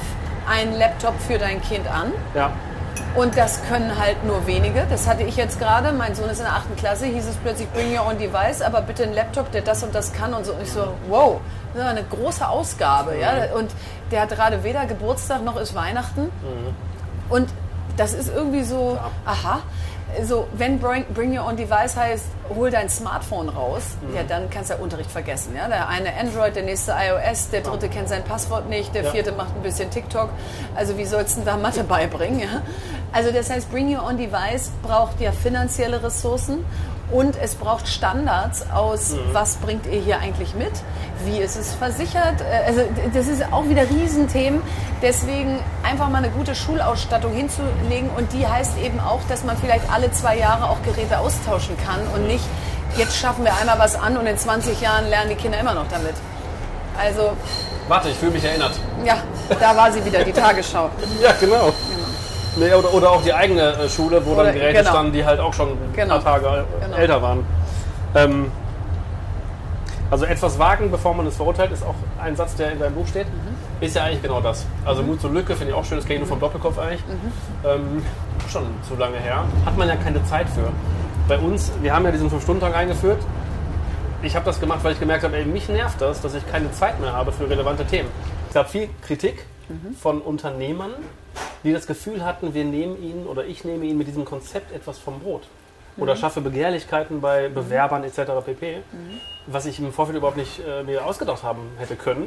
[0.48, 2.12] einen Laptop für dein Kind an.
[2.34, 2.50] Ja,
[3.14, 4.84] Und das können halt nur wenige.
[4.90, 5.92] Das hatte ich jetzt gerade.
[5.92, 8.80] Mein Sohn ist in der achten Klasse, hieß es plötzlich Bring Your Own Device, aber
[8.82, 10.52] bitte ein Laptop, der das und das kann und so.
[10.52, 11.40] Und ich so, wow,
[11.72, 13.16] das ist eine große Ausgabe.
[13.18, 13.54] Ja?
[13.54, 13.70] Und
[14.10, 16.30] der hat gerade weder Geburtstag noch ist Weihnachten.
[17.28, 17.48] Und
[17.96, 19.60] das ist irgendwie so, aha.
[20.24, 23.82] So, wenn Bring, Bring Your Own Device heißt, hol dein Smartphone raus,
[24.14, 25.54] ja, dann kannst du ja Unterricht vergessen.
[25.56, 25.68] Ja?
[25.68, 29.10] Der eine Android, der nächste iOS, der dritte kennt sein Passwort nicht, der Ja.
[29.10, 30.30] vierte macht ein bisschen TikTok.
[30.74, 32.40] Also wie sollst du denn da Mathe beibringen?
[32.40, 32.62] Ja?
[33.12, 36.64] Also das heißt, Bring Your Own Device braucht ja finanzielle Ressourcen
[37.12, 40.72] und es braucht Standards aus, was bringt ihr hier eigentlich mit?
[41.24, 42.40] Wie ist es versichert?
[42.40, 42.82] Äh, Also
[43.14, 44.60] das ist auch wieder Riesenthemen.
[45.02, 49.90] Deswegen einfach mal eine gute Schulausstattung hinzulegen und die heißt eben auch, dass man vielleicht
[49.92, 52.44] alle zwei Jahre auch Geräte austauschen kann und nicht,
[52.96, 55.86] jetzt schaffen wir einmal was an und in 20 Jahren lernen die Kinder immer noch
[55.88, 56.14] damit.
[56.98, 57.32] Also
[57.88, 58.72] warte, ich fühle mich erinnert.
[59.04, 59.18] ja,
[59.60, 60.88] da war sie wieder, die Tagesschau.
[61.20, 61.72] Ja, genau.
[62.56, 64.90] Nee, oder, oder auch die eigene äh, Schule, wo Oder- dann Geräte genau.
[64.90, 66.18] standen, die halt auch schon ein Genau.
[66.18, 66.96] paar Tage äh, Genau.
[66.96, 67.46] älter waren.
[68.14, 68.50] Ähm,
[70.10, 73.06] also etwas wagen, bevor man es verurteilt, ist auch ein Satz, der in deinem Buch
[73.06, 73.26] steht.
[73.80, 74.64] Ist ja eigentlich genau das.
[74.84, 77.02] Also Mut zur Lücke finde ich auch schön, das kenne ich nur vom Doppelkopf eigentlich.
[77.64, 78.02] Ähm,
[78.50, 79.44] schon zu lange her.
[79.66, 80.68] Hat man ja keine Zeit für.
[81.28, 83.18] Bei uns, wir haben ja diesen 5-Stunden-Tag eingeführt.
[84.22, 86.70] Ich habe das gemacht, weil ich gemerkt habe, ey, mich nervt das, dass ich keine
[86.72, 88.08] Zeit mehr habe für relevante Themen.
[88.48, 89.44] Es gab viel Kritik
[90.00, 90.92] von Unternehmern,
[91.64, 94.98] die das Gefühl hatten, wir nehmen ihnen oder ich nehme ihnen mit diesem Konzept etwas
[94.98, 95.42] vom Brot.
[95.98, 98.44] Oder schaffe Begehrlichkeiten bei Bewerbern etc.
[98.44, 98.82] pp.
[99.46, 102.26] Was ich im Vorfeld überhaupt nicht äh, mir ausgedacht haben hätte können.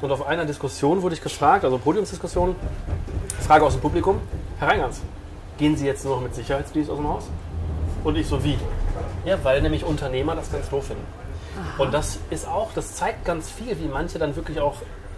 [0.00, 2.56] Und auf einer Diskussion wurde ich gefragt, also Podiumsdiskussion,
[3.40, 4.20] Frage aus dem Publikum,
[4.58, 5.02] Herr Reingans,
[5.58, 7.28] gehen Sie jetzt nur noch mit Sicherheitsdienst aus dem Haus?
[8.04, 8.58] Und ich so, wie?
[9.26, 11.04] Ja, weil nämlich Unternehmer das ganz doof finden.
[11.76, 14.76] Und das ist auch, das zeigt ganz viel, wie manche dann wirklich auch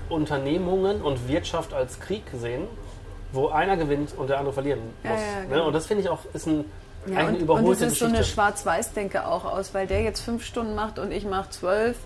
[0.09, 2.67] Unternehmungen und Wirtschaft als Krieg sehen,
[3.33, 5.11] wo einer gewinnt und der andere verlieren muss.
[5.13, 5.49] Ja, ja, ne?
[5.49, 5.67] genau.
[5.69, 6.65] Und das finde ich auch, ist ein,
[7.07, 8.35] Ja, und, und es ist so eine Geschichte.
[8.35, 11.97] Schwarz-Weiß-Denke auch aus, weil der jetzt fünf Stunden macht und ich mache zwölf.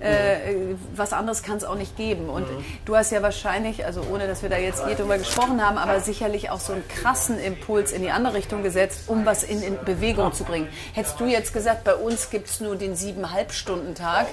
[0.00, 2.28] Äh, was anderes kann es auch nicht geben.
[2.30, 2.64] Und Mhm.
[2.86, 6.00] du hast ja wahrscheinlich, also ohne dass wir da jetzt je drüber gesprochen haben, aber
[6.00, 9.78] sicherlich auch so einen krassen Impuls in die andere Richtung gesetzt, um was in, in
[9.84, 10.68] Bewegung zu bringen.
[10.94, 14.26] Hättest du jetzt gesagt, bei uns gibt es nur den siebeneinhalb-Stunden-Tag,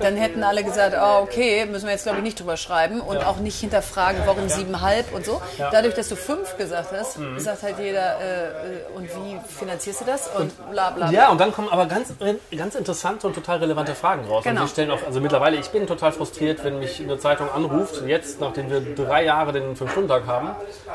[0.00, 3.24] dann hätten alle gesagt, oh, okay, müssen wir jetzt glaube ich nicht drüber schreiben und
[3.24, 5.40] auch nicht hinterfragen, warum siebeneinhalb und so.
[5.58, 7.38] Dadurch, dass du fünf gesagt hast, Mhm.
[7.38, 8.50] sagt halt jeder, äh, äh,
[8.96, 10.28] und wie finanzierst du das?
[10.36, 11.10] Und bla bla bla.
[11.10, 12.12] Ja, und dann kommen aber ganz,
[12.56, 14.44] ganz interessante und total relevante Fragen raus.
[14.44, 14.62] Genau.
[14.62, 18.02] Und die stellen auch, also mittlerweile, ich bin total frustriert, wenn mich eine Zeitung anruft,
[18.06, 20.48] jetzt, nachdem wir drei Jahre den Fünf-Stunden-Tag haben,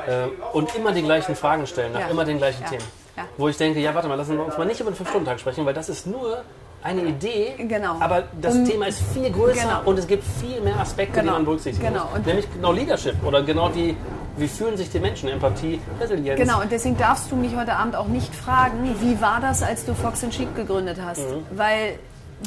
[0.08, 2.08] äh, und immer die gleichen Fragen stellen, nach Ja.
[2.08, 2.70] immer den gleichen Ja.
[2.70, 2.84] Themen.
[3.18, 3.24] Ja.
[3.38, 5.66] Wo ich denke, ja, warte mal, lassen wir uns mal nicht über den Fünf-Stunden-Tag sprechen,
[5.66, 6.42] weil das ist nur
[6.82, 7.98] eine Idee, Genau.
[8.00, 9.82] aber das Um- Thema ist viel größer Genau.
[9.84, 11.34] und es gibt viel mehr Aspekte, die Genau.
[11.34, 12.06] man berücksichtigen Genau.
[12.16, 12.26] muss.
[12.26, 13.98] Nämlich genau Leadership oder genau die,
[14.38, 16.40] wie fühlen sich die Menschen, Empathie, Resilienz.
[16.40, 19.84] Genau, und deswegen darfst du mich heute Abend auch nicht fragen, wie war das, als
[19.84, 21.20] du Fox Sheep gegründet hast?
[21.30, 21.46] Mhm.
[21.52, 22.00] Weil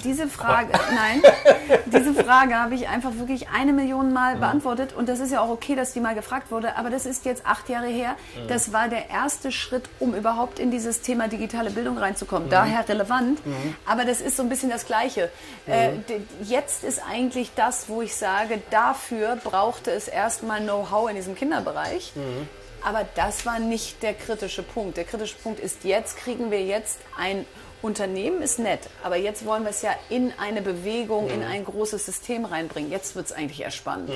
[0.05, 1.23] diese Frage, nein,
[1.87, 4.13] diese Frage habe ich einfach wirklich eine Million Mhm.
[4.15, 7.07] Mal beantwortet und das ist ja auch okay, dass die mal gefragt wurde, aber das
[7.07, 8.17] ist jetzt acht Jahre her.
[8.37, 8.49] Mhm.
[8.49, 12.47] Das war der erste Schritt, um überhaupt in dieses Thema digitale Bildung reinzukommen.
[12.49, 12.51] Mhm.
[12.53, 13.41] Daher relevant,
[13.87, 15.31] aber das ist so ein bisschen das Gleiche.
[15.67, 16.05] Äh, Mhm.
[16.45, 22.13] jetzt ist eigentlich das, wo ich sage, dafür brauchte es erstmal Know-how in diesem Kinderbereich.
[22.15, 22.49] Mhm.
[22.85, 24.97] Aber das war nicht der kritische Punkt.
[24.97, 27.47] Der kritische Punkt ist, jetzt kriegen wir jetzt ein
[27.83, 32.07] Unternehmen, ist nett, aber jetzt wollen wir es ja in eine Bewegung, in ein großes
[32.07, 32.91] System reinbringen.
[32.91, 34.11] Jetzt wird es eigentlich erst spannend.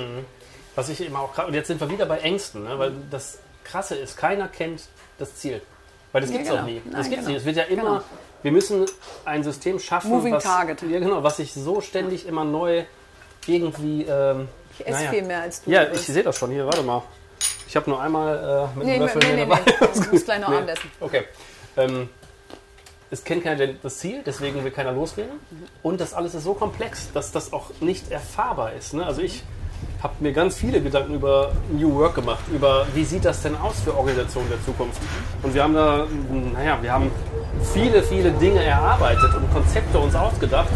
[0.75, 2.79] Was ich immer auch und jetzt sind wir wieder bei Ängsten, ne?
[2.79, 4.83] weil das Krasse ist, keiner kennt
[5.17, 5.61] das Ziel.
[6.13, 6.63] Weil das Ja, gibt es genau.
[6.63, 6.81] auch nie.
[6.85, 7.27] Das Nein, gibt's genau.
[7.29, 7.37] nicht.
[7.39, 8.01] Es wird ja immer, Genau.
[8.43, 8.85] wir müssen
[9.25, 10.81] ein System schaffen, Moving was, target.
[10.83, 12.83] Ja, genau, was sich so ständig immer neu
[13.45, 14.03] irgendwie.
[14.03, 14.47] Ähm,
[14.79, 15.09] Ich esse naja.
[15.11, 15.71] viel mehr als du.
[15.71, 17.01] Ja, ich sehe das schon hier, warte mal.
[17.67, 19.59] Ich habe nur einmal äh, mit Nee, einem nee, Löffel nee, nee, dabei.
[19.65, 19.87] nee.
[20.05, 20.91] Du musst gleich noch Abendessen.
[21.01, 21.23] Okay.
[21.75, 22.09] Ähm,
[23.09, 25.31] es kennt keiner das Ziel, deswegen will keiner loslegen.
[25.81, 28.93] Und das alles ist so komplex, dass das auch nicht erfahrbar ist.
[28.93, 29.05] Ne?
[29.05, 29.43] Also ich
[30.03, 33.79] habe mir ganz viele Gedanken über New Work gemacht, über wie sieht das denn aus
[33.81, 35.01] für Organisationen der Zukunft.
[35.41, 36.05] Und wir haben da,
[36.53, 37.11] naja, wir haben
[37.73, 40.69] viele, viele Dinge erarbeitet und Konzepte uns ausgedacht.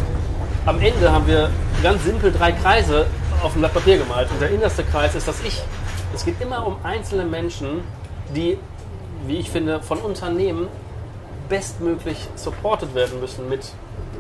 [0.65, 1.49] Am Ende haben wir
[1.83, 3.07] ganz simpel drei Kreise
[3.43, 4.29] auf dem Blatt Papier gemalt.
[4.31, 5.61] Und der innerste Kreis ist das Ich.
[6.13, 7.81] Es geht immer um einzelne Menschen,
[8.35, 8.57] die,
[9.25, 10.67] wie ich finde, von Unternehmen
[11.51, 13.73] bestmöglich supported werden müssen mit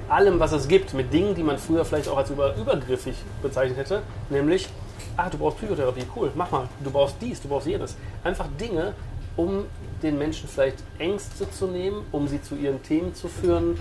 [0.09, 3.77] allem, was es gibt, mit Dingen, die man früher vielleicht auch als über, übergriffig bezeichnet
[3.77, 4.67] hätte, nämlich,
[5.15, 7.95] ah, du brauchst Psychotherapie, cool, mach mal, du brauchst dies, du brauchst jenes.
[8.25, 8.93] Einfach Dinge,
[9.37, 9.63] um
[10.03, 13.79] den Menschen vielleicht Ängste zu nehmen, um sie zu ihren Themen zu führen,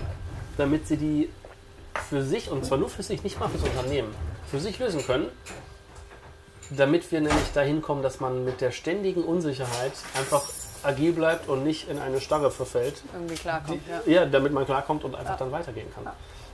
[0.55, 1.29] damit sie die
[2.07, 4.15] für sich, und zwar nur für sich, nicht mal fürs Unternehmen,
[4.49, 5.25] für sich lösen können,
[6.69, 10.47] damit wir nämlich dahin kommen, dass man mit der ständigen Unsicherheit einfach
[10.83, 13.81] agil bleibt und nicht in eine Starre verfällt, Irgendwie klarkommt.
[14.05, 14.11] Ja.
[14.13, 16.11] ja, damit man klarkommt und einfach dann weitergehen kann.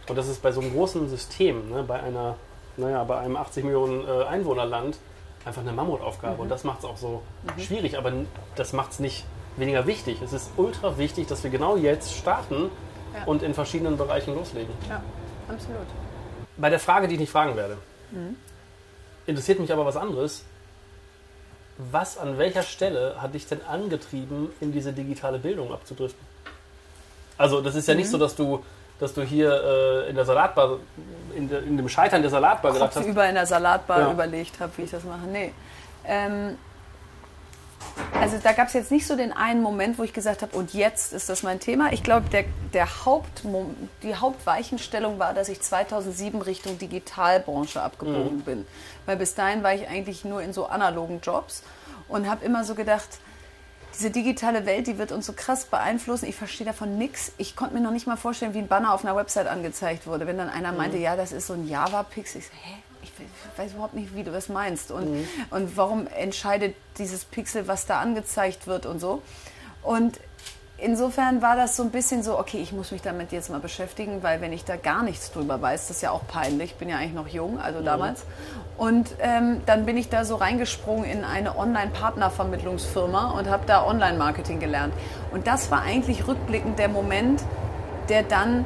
[0.10, 2.36] Und das ist bei so einem großen System, ne, bei einer,
[2.78, 4.98] naja, bei einem 80 Millionen äh, Einwohnerland
[5.46, 6.36] einfach eine Mammutaufgabe.
[6.36, 6.40] Mhm.
[6.42, 7.22] Und das macht es auch so
[7.58, 8.12] schwierig, aber
[8.56, 9.26] das macht es nicht
[9.56, 10.22] weniger wichtig.
[10.22, 12.70] Es ist ultra wichtig, dass wir genau jetzt starten
[13.14, 13.24] Ja.
[13.26, 14.74] und in verschiedenen Bereichen loslegen.
[14.90, 15.02] ja,
[15.48, 15.88] absolut.
[16.58, 17.78] Bei der Frage, die ich nicht fragen werde,
[18.12, 18.36] Mhm.
[19.26, 20.44] interessiert mich aber was anderes.
[21.78, 26.26] Was an welcher Stelle hat dich denn angetrieben, in diese digitale Bildung abzudriften?
[27.38, 28.00] Also das ist ja Mhm.
[28.00, 28.64] nicht so, dass du,
[29.00, 29.52] dass du hier
[30.06, 30.78] äh, in der Salatbar,
[31.36, 32.98] in, der, in dem Scheitern der Salatbar gedacht hast.
[32.98, 34.12] Kopfüber in der Salatbar Ja.
[34.12, 35.28] überlegt habe, wie ich das mache.
[35.32, 35.54] Nee.
[36.04, 36.58] Ähm,
[38.20, 40.74] also da gab es jetzt nicht so den einen Moment, wo ich gesagt habe, und
[40.74, 41.92] jetzt ist das mein Thema.
[41.94, 48.68] Ich glaube, der, der Hauptmom- die Hauptweichenstellung war, dass ich 2007 Richtung Digitalbranche abgebogen bin.
[49.06, 51.64] Weil bis dahin war ich eigentlich nur in so analogen Jobs
[52.08, 53.08] und habe immer so gedacht,
[53.94, 56.28] diese digitale Welt, die wird uns so krass beeinflussen.
[56.28, 57.32] Ich verstehe davon nichts.
[57.38, 60.28] Ich konnte mir noch nicht mal vorstellen, wie ein Banner auf einer Website angezeigt wurde.
[60.28, 62.42] Wenn dann einer meinte, ja, das ist so ein Java-Pixel.
[62.42, 62.76] Ich so, hä?
[63.14, 64.92] Ich we- ich weiß überhaupt nicht, wie du das meinst.
[64.92, 69.22] Und, und warum entscheidet dieses Pixel, was da angezeigt wird und so.
[69.84, 70.20] Und
[70.80, 74.22] insofern war das so ein bisschen so, okay, ich muss mich damit jetzt mal beschäftigen,
[74.22, 76.88] weil wenn ich da gar nichts drüber weiß, das ist ja auch peinlich, ich bin
[76.90, 78.26] ja eigentlich noch jung, also damals.
[78.78, 84.60] Und ähm, dann bin ich da so reingesprungen in eine Online-Partnervermittlungsfirma und habe da Online-Marketing
[84.60, 84.94] gelernt.
[85.32, 87.42] Und das war eigentlich rückblickend der Moment,
[88.10, 88.66] der dann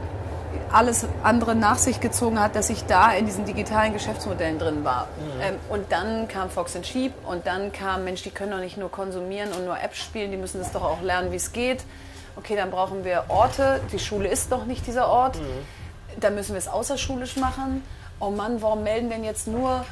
[0.71, 5.07] alles andere nach sich gezogen hat, dass ich da in diesen digitalen Geschäftsmodellen drin war.
[5.41, 8.77] Ähm, und dann kam Fox and Sheep und dann kam, Mensch, die können doch nicht
[8.77, 11.83] nur konsumieren und nur Apps spielen, die müssen das doch auch lernen, wie es geht.
[12.35, 13.81] Okay, dann brauchen wir Orte.
[13.91, 15.37] Die Schule ist doch nicht dieser Ort.
[16.19, 17.83] Dann müssen wir es außerschulisch machen.
[18.19, 19.83] Oh Mann, warum melden denn jetzt nur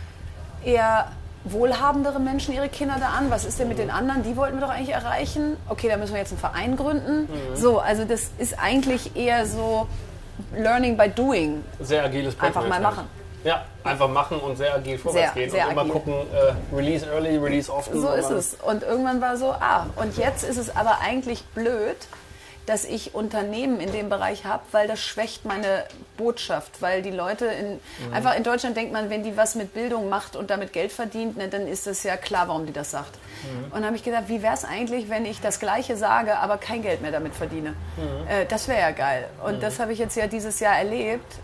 [0.64, 1.12] eher
[1.43, 3.30] wohlhabendere Menschen ihre Kinder da an?
[3.30, 4.24] Was ist denn mit den anderen?
[4.24, 5.57] Die wollten wir doch eigentlich erreichen.
[5.68, 7.28] Okay, da müssen wir jetzt einen Verein gründen.
[7.55, 9.88] So, also das ist eigentlich eher so
[10.56, 11.64] Learning by Doing.
[11.80, 13.08] Sehr agiles Einfach mal machen.
[13.44, 15.94] Ja, einfach machen und sehr agil vorwärts Sehr, gehen sehr und immer agil.
[15.94, 18.02] gucken, äh, Release early, Release often.
[18.02, 18.56] So ist es.
[18.56, 21.96] Und irgendwann war so, ah, und jetzt ist es aber eigentlich blöd,
[22.70, 25.86] dass ich Unternehmen in dem Bereich habe, weil das schwächt meine
[26.18, 27.72] Botschaft, weil die Leute in,
[28.08, 28.14] Mhm.
[28.14, 31.36] einfach in Deutschland denkt man, wenn die was mit Bildung macht und damit Geld verdient,
[31.38, 33.16] ne, dann ist es ja klar, warum die das sagt.
[33.44, 33.64] Mhm.
[33.66, 36.58] Und dann habe ich gedacht, wie wäre es eigentlich, wenn ich das Gleiche sage, aber
[36.58, 37.72] kein Geld mehr damit verdiene?
[37.98, 38.28] Mhm.
[38.28, 39.28] Äh, das wäre ja geil.
[39.44, 41.36] Und das habe ich jetzt ja dieses Jahr erlebt,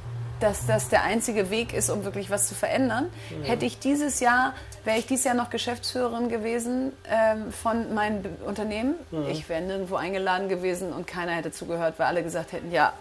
[0.42, 3.10] dass das der einzige Weg ist, um wirklich was zu verändern.
[3.44, 4.54] Hätte ich dieses Jahr,
[4.86, 8.96] wäre ich dieses Jahr noch Geschäftsführerin gewesen ähm, von meinem Be- Unternehmen.
[9.30, 12.94] Ich wäre nirgendwo eingeladen gewesen und keiner hätte zugehört, weil alle gesagt hätten, ja,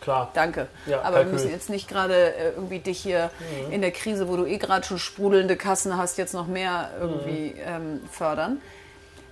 [0.00, 0.30] Klar.
[0.34, 0.66] danke.
[0.86, 3.30] Ja, Aber wir müssen jetzt nicht gerade äh, irgendwie dich hier
[3.70, 7.54] in der Krise, wo du eh gerade schon sprudelnde Kassen hast, jetzt noch mehr irgendwie
[7.66, 8.60] ähm, fördern.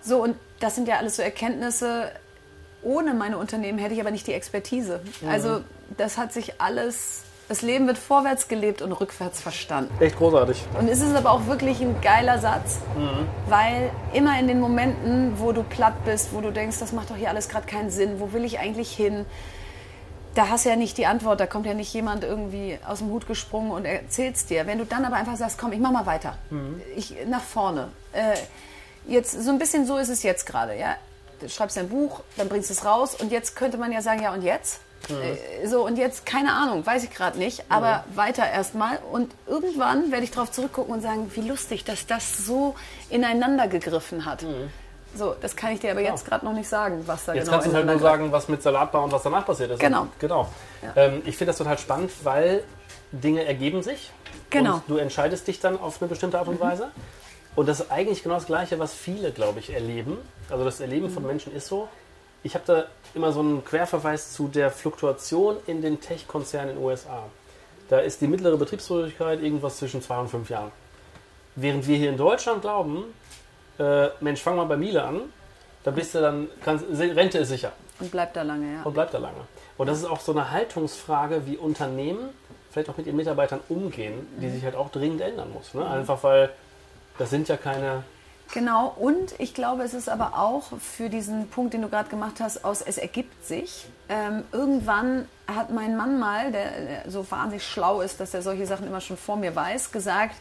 [0.02, 2.10] So, und das sind ja alles so Erkenntnisse.
[2.82, 5.00] Ohne meine Unternehmen hätte ich aber nicht die Expertise.
[5.28, 5.62] Also
[5.96, 9.92] das hat sich alles, das Leben wird vorwärts gelebt und rückwärts verstanden.
[10.00, 10.64] Echt großartig.
[10.78, 12.78] Und es ist aber auch wirklich ein geiler Satz,
[13.48, 17.16] weil immer in den Momenten, wo du platt bist, wo du denkst, das macht doch
[17.16, 19.24] hier alles gerade keinen Sinn, wo will ich eigentlich hin,
[20.34, 23.08] da hast du ja nicht die Antwort, da kommt ja nicht jemand irgendwie aus dem
[23.08, 24.66] Hut gesprungen und erzählt es dir.
[24.66, 26.36] Wenn du dann aber einfach sagst, komm, ich mach mal weiter,
[26.96, 27.88] ich nach vorne.
[28.12, 28.36] Äh,
[29.10, 30.96] jetzt so ein bisschen so ist es jetzt gerade, ja.
[31.40, 34.22] Du schreibst ein Buch, dann bringst du es raus und jetzt könnte man ja sagen,
[34.22, 34.80] ja und jetzt?
[35.08, 40.10] Äh, So und jetzt keine Ahnung, weiß ich gerade nicht, aber weiter erstmal und irgendwann
[40.10, 42.74] werde ich darauf zurückgucken und sagen, wie lustig, dass das so
[43.08, 44.44] ineinander gegriffen hat.
[45.14, 47.56] So, das kann ich dir aber jetzt gerade noch nicht sagen, was da Jetzt genau
[47.56, 49.80] kannst du halt nur sagen, was mit Salatbar und was danach passiert ist.
[49.80, 50.06] Genau.
[50.18, 50.48] genau.
[50.94, 52.62] Ähm, ich finde das total spannend, weil
[53.10, 54.10] Dinge ergeben sich.
[54.50, 54.70] Genau.
[54.70, 54.76] Mhm.
[54.76, 56.90] Und du entscheidest dich dann auf eine bestimmte Art und Weise.
[57.56, 60.18] Und das ist eigentlich genau das Gleiche, was viele, glaube ich, erleben.
[60.50, 61.88] Also das Erleben von Menschen ist so.
[62.42, 62.84] Ich habe da
[63.14, 67.24] immer so einen Querverweis zu der Fluktuation in den Tech-Konzernen in den USA.
[67.88, 70.70] Da ist die mittlere Betriebsfähigkeit irgendwas zwischen zwei und fünf Jahren.
[71.56, 73.04] Während wir hier in Deutschland glauben,
[73.78, 75.22] äh, Mensch, fang mal bei Miele an,
[75.84, 77.72] da bist du dann, kannst, Rente ist sicher.
[77.98, 78.82] Und bleibt da lange, ja.
[78.82, 79.40] Und bleibt da lange.
[79.76, 82.30] Und das ist auch so eine Haltungsfrage, wie Unternehmen
[82.70, 85.74] vielleicht auch mit ihren Mitarbeitern umgehen, die sich halt auch dringend ändern muss.
[85.74, 85.88] Ne?
[85.88, 86.50] Einfach weil
[87.18, 88.04] das sind ja keine
[88.54, 92.36] Genau, und ich glaube, es ist aber auch für diesen Punkt, den du gerade gemacht
[92.40, 93.86] hast, aus es ergibt sich.
[94.08, 98.66] Ähm, irgendwann hat mein Mann mal, der, der so wahnsinnig schlau ist, dass er solche
[98.66, 100.36] Sachen immer schon vor mir weiß, gesagt,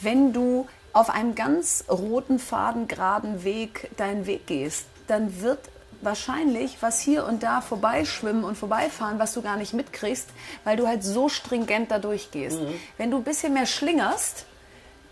[0.00, 5.60] wenn du auf einem ganz roten, Faden, geraden Weg deinen Weg gehst, dann wird
[6.00, 10.28] wahrscheinlich was hier und da vorbeischwimmen und vorbeifahren, was du gar nicht mitkriegst,
[10.64, 12.60] weil du halt so stringent da durchgehst.
[12.60, 12.74] Mhm.
[12.98, 14.46] Wenn du ein bisschen mehr schlingerst,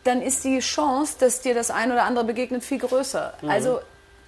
[0.06, 3.34] dann ist die Chance, dass dir das ein oder andere begegnet, viel größer.
[3.42, 3.50] Mhm.
[3.50, 3.80] Also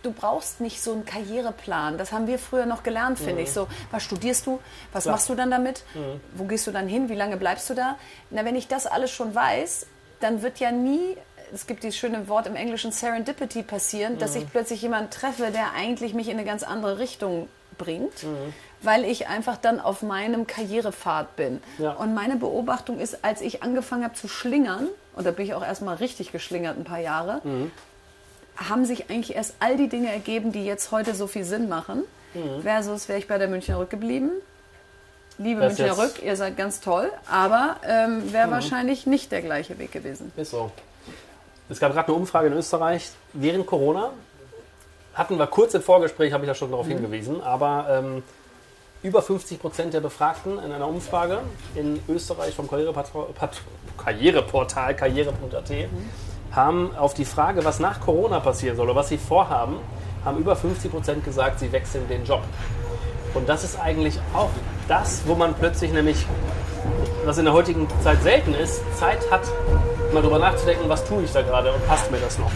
[0.03, 1.99] du brauchst nicht so einen Karriereplan.
[1.99, 3.41] Das haben wir früher noch gelernt, finde mhm.
[3.41, 3.53] ich.
[3.53, 4.61] So, was studierst du?
[4.93, 5.14] Was Klar.
[5.14, 5.85] machst du dann damit?
[5.95, 6.20] Mhm.
[6.35, 7.09] Wo gehst du dann hin?
[7.09, 7.97] Wie lange bleibst du da?
[8.31, 9.87] Na, wenn ich das alles schon weiß,
[10.20, 11.16] dann wird ja nie,
[11.53, 14.43] es gibt dieses schöne Wort im Englischen Serendipity passieren, dass mhm.
[14.43, 18.24] ich plötzlich jemanden treffe, der eigentlich mich in eine ganz andere Richtung bringt.
[18.24, 18.53] Mhm
[18.83, 21.61] weil ich einfach dann auf meinem Karrierepfad bin.
[21.79, 21.93] Ja.
[21.93, 24.89] Und meine Beobachtung ist, als ich angefangen habe zu schlingern,
[25.19, 27.73] und da bin ich auch erstmal richtig geschlingert ein paar Jahre, mhm.
[28.57, 32.05] haben sich eigentlich erst all die Dinge ergeben, die jetzt heute so viel Sinn machen.
[32.35, 32.62] Mhm.
[32.62, 34.31] Versus wäre ich bei der Münchner Rück geblieben.
[35.37, 38.53] Liebe das Münchner Rück, ihr seid ganz toll, aber ähm, wäre mhm.
[38.53, 40.33] wahrscheinlich nicht der gleiche Weg gewesen.
[40.37, 40.71] Ist so.
[41.69, 44.12] Es gab gerade eine Umfrage in Österreich während Corona.
[45.14, 46.93] Hatten wir kurz im Vorgespräch, habe ich ja schon darauf mhm.
[46.93, 48.23] hingewiesen, aber ähm,
[49.03, 51.40] über 50 Prozent der Befragten in einer Umfrage
[51.74, 55.72] in Österreich vom Karriereportal karriere.at
[56.51, 59.76] haben auf die Frage, was nach Corona passieren soll oder was sie vorhaben,
[60.24, 62.42] haben über 50 Prozent gesagt, sie wechseln den Job.
[63.34, 64.51] Und das ist eigentlich auch
[64.88, 66.26] das, wo man plötzlich nämlich,
[67.24, 69.42] was in der heutigen Zeit selten ist, Zeit hat,
[70.12, 72.51] mal darüber nachzudenken, was tue ich da gerade und passt mir das noch.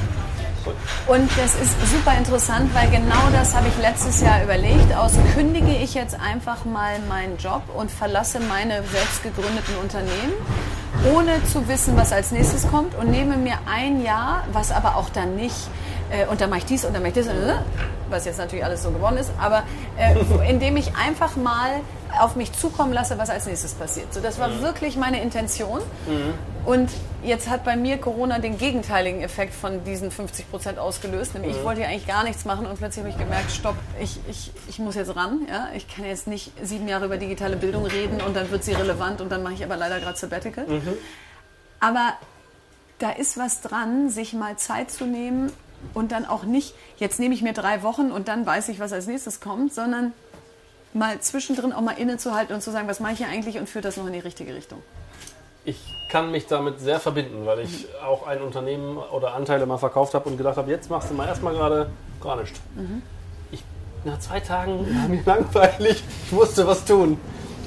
[1.07, 4.95] Und das ist super interessant, weil genau das habe ich letztes Jahr überlegt.
[4.95, 10.33] Aus kündige ich jetzt einfach mal meinen Job und verlasse meine selbst gegründeten Unternehmen,
[11.15, 15.11] ohne zu wissen, was als nächstes kommt und nehme mir ein Jahr, was aber auch
[15.11, 15.57] dann nicht,
[16.11, 17.55] äh, und dann mache ich dies und dann mache ich das, äh,
[18.11, 19.65] was jetzt natürlich alles so geworden ist, aber
[19.97, 20.15] äh,
[20.49, 21.81] indem ich einfach mal
[22.23, 24.15] auf mich zukommen lasse, was als nächstes passiert.
[24.15, 24.63] So, das war mhm.
[24.63, 25.81] wirklich meine Intention.
[26.07, 26.35] Mhm.
[26.65, 26.91] Und
[27.25, 31.35] jetzt hat bei mir Corona den gegenteiligen Effekt von diesen 50 Prozent ausgelöst.
[31.35, 31.59] Nämlich mhm.
[31.59, 34.53] ich wollte ja eigentlich gar nichts machen und plötzlich habe ich gemerkt, stopp, ich, ich,
[34.69, 35.47] ich muss jetzt ran.
[35.51, 35.71] Ja?
[35.75, 39.21] Ich kann jetzt nicht sieben Jahre über digitale Bildung reden und dann wird sie relevant
[39.21, 40.67] und dann mache ich aber leider gerade Sabbatical.
[40.67, 40.95] Mhm.
[41.81, 42.13] Aber
[43.01, 45.51] da ist was dran, sich mal Zeit zu nehmen
[45.93, 48.93] und dann auch nicht, jetzt nehme ich mir drei Wochen und dann weiß ich, was
[48.93, 50.13] als nächstes kommt, sondern
[50.95, 53.85] mal zwischendrin auch mal innezuhalten und zu sagen, was mache ich hier eigentlich und führt
[53.85, 54.83] das noch in die richtige Richtung.
[55.65, 55.81] Ich
[56.11, 58.07] kann mich damit sehr verbinden, weil ich mhm.
[58.07, 61.27] auch ein Unternehmen oder Anteile mal verkauft habe und gedacht habe, jetzt machst du mal
[61.27, 61.91] erstmal gerade
[62.21, 62.61] gar nichts.
[62.75, 63.03] Mhm.
[63.51, 63.65] Ich,
[64.05, 67.19] nach zwei Tagen war mir langweilig, ich musste was tun.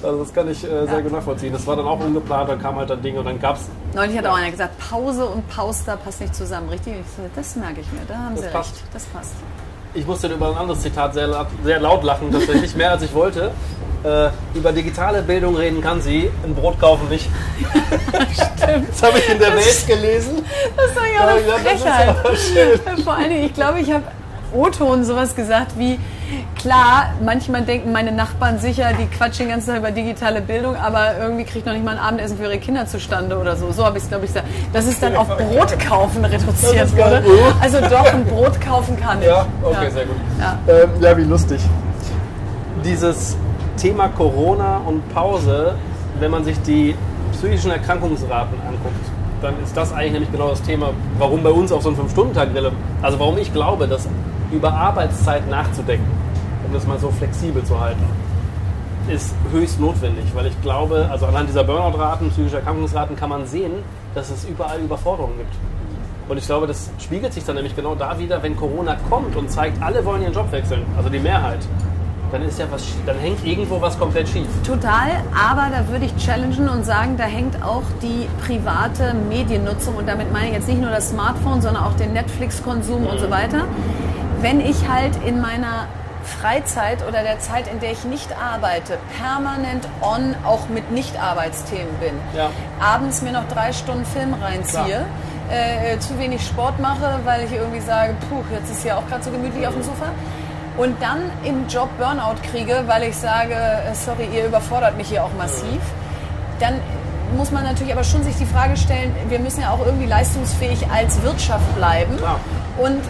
[0.04, 1.00] Also das kann ich äh, sehr ja.
[1.00, 1.54] gut nachvollziehen.
[1.54, 3.64] Das war dann auch ungeplant, dann kam halt ein Ding und dann gab es...
[3.96, 6.96] Neulich hat auch einer gesagt, Pause und Pauster passt nicht zusammen, richtig?
[7.34, 8.76] das merke ich mir, da haben das Sie passt.
[8.76, 9.34] recht, das passt
[9.96, 13.52] ich musste über ein anderes Zitat sehr, sehr laut lachen, tatsächlich mehr als ich wollte.
[14.04, 17.28] Äh, über digitale Bildung reden kann sie, ein Brot kaufen nicht.
[18.34, 18.90] Stimmt.
[18.90, 20.46] Das habe ich in der das Welt gelesen.
[20.76, 23.04] Das ist doch ja eine Frechheit.
[23.04, 24.04] Vor allen Dingen, ich glaube, ich habe
[24.56, 26.00] O-Ton sowas gesagt wie,
[26.56, 31.18] klar, manchmal denken meine Nachbarn sicher, die quatschen den ganzen Tag über digitale Bildung, aber
[31.20, 33.72] irgendwie kriegt noch nicht mal ein Abendessen für ihre Kinder zustande oder so.
[33.72, 34.48] So habe ich es, glaube ich, gesagt.
[34.74, 37.24] Dass es dann auf Brot kaufen reduziert wurde.
[37.62, 39.28] Also doch, ein Brot kaufen kann ich.
[39.28, 39.92] Ja, okay, ja.
[39.92, 40.16] sehr gut.
[40.40, 40.58] Ja.
[40.68, 41.62] Ähm, ja, wie lustig.
[42.84, 43.38] Dieses
[43.78, 45.76] Thema Corona und Pause,
[46.20, 46.96] wenn man sich die
[47.34, 49.06] psychischen Erkrankungsraten anguckt,
[49.42, 52.50] dann ist das eigentlich nämlich genau das Thema, warum bei uns auch so ein 5-Stunden-Tag
[53.02, 54.08] also warum ich glaube, dass
[54.56, 56.10] über Arbeitszeit nachzudenken,
[56.66, 58.04] um das mal so flexibel zu halten,
[59.08, 63.74] ist höchst notwendig, weil ich glaube, also anhand dieser Burnout-Raten, psychischer Erkrankungsraten kann man sehen,
[64.16, 65.54] dass es überall Überforderungen gibt.
[66.28, 69.52] Und ich glaube, das spiegelt sich dann nämlich genau da wieder, wenn Corona kommt und
[69.52, 71.60] zeigt, alle wollen ihren Job wechseln, also die Mehrheit
[72.32, 74.48] dann ist ja was, dann hängt irgendwo was komplett schief.
[74.66, 80.08] Total, aber da würde ich challengen und sagen, da hängt auch die private Mediennutzung und
[80.08, 83.08] damit meine ich jetzt nicht nur das Smartphone, sondern auch den Netflix-Konsum mhm.
[83.08, 83.66] und so weiter.
[84.42, 85.88] Wenn ich halt in meiner
[86.26, 92.14] Freizeit oder der Zeit, in der ich nicht arbeite, permanent on, auch mit Nicht-Arbeitsthemen bin,
[92.36, 92.50] ja.
[92.80, 95.06] abends mir noch drei Stunden Film reinziehe,
[95.50, 99.24] äh, zu wenig Sport mache, weil ich irgendwie sage, puh, jetzt ist ja auch gerade
[99.24, 100.08] so gemütlich auf dem Sofa.
[100.78, 105.24] Und dann im Job Burnout kriege, weil ich sage, äh, sorry, ihr überfordert mich hier
[105.24, 105.80] auch massiv.
[106.60, 106.80] Dann
[107.38, 110.88] muss man natürlich aber schon sich die Frage stellen, wir müssen ja auch irgendwie leistungsfähig
[110.92, 112.18] als Wirtschaft bleiben.
[112.18, 112.40] Klar.
[112.78, 113.02] Und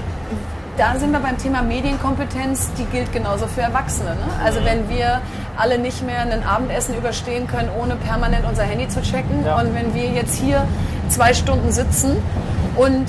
[0.77, 4.11] da sind wir beim Thema Medienkompetenz, die gilt genauso für Erwachsene.
[4.11, 4.25] Ne?
[4.43, 5.21] Also wenn wir
[5.57, 9.59] alle nicht mehr ein Abendessen überstehen können, ohne permanent unser Handy zu checken Ja.
[9.59, 10.67] und wenn wir jetzt hier
[11.07, 12.17] zwei Stunden sitzen
[12.75, 13.05] und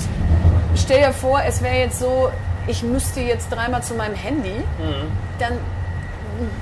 [0.75, 2.29] stell dir vor, es wäre jetzt so,
[2.67, 4.63] ich müsste jetzt dreimal zu meinem Handy,
[5.39, 5.53] dann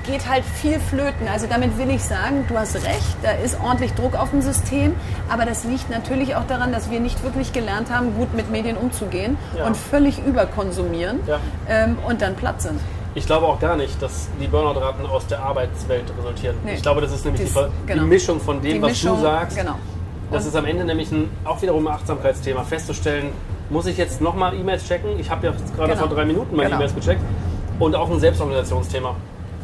[0.04, 1.28] geht halt viel flöten.
[1.32, 4.94] Also damit will ich sagen, du hast recht, da ist ordentlich Druck auf dem System,
[5.28, 8.76] aber das liegt natürlich auch daran, dass wir nicht wirklich gelernt haben, gut mit Medien
[8.76, 9.66] umzugehen Ja.
[9.66, 11.38] und völlig überkonsumieren Ja.
[11.68, 12.80] ähm, und dann platt sind.
[13.14, 16.56] Ich glaube auch gar nicht, dass die Burnout-Raten aus der Arbeitswelt resultieren.
[16.64, 16.74] Nee.
[16.74, 18.02] Ich glaube, das ist nämlich die, Dies- Ver- genau.
[18.02, 19.56] die Mischung von dem, Die was Mischung, du sagst.
[19.56, 19.74] genau.
[20.30, 23.30] Das ist am Ende nämlich ein, auch wiederum ein Achtsamkeitsthema, festzustellen,
[23.70, 25.18] muss ich jetzt nochmal E-Mails checken?
[25.18, 26.06] Ich habe ja gerade Genau.
[26.06, 26.80] vor drei Minuten meine Genau.
[26.80, 27.20] E-Mails gecheckt.
[27.78, 29.14] Und auch ein Selbstorganisationsthema.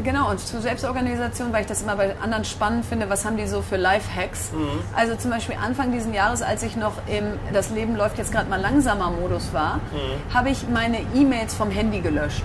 [0.05, 3.46] Genau, und zur Selbstorganisation, weil ich das immer bei anderen spannend finde, was haben die
[3.46, 4.53] so für Life-Hacks?
[4.53, 4.80] Mhm.
[4.96, 8.48] Also zum Beispiel Anfang dieses Jahres, als ich noch im Das Leben läuft jetzt gerade
[8.50, 10.34] mal langsamer Modus war, Mhm.
[10.34, 12.44] habe ich meine E-Mails vom Handy gelöscht.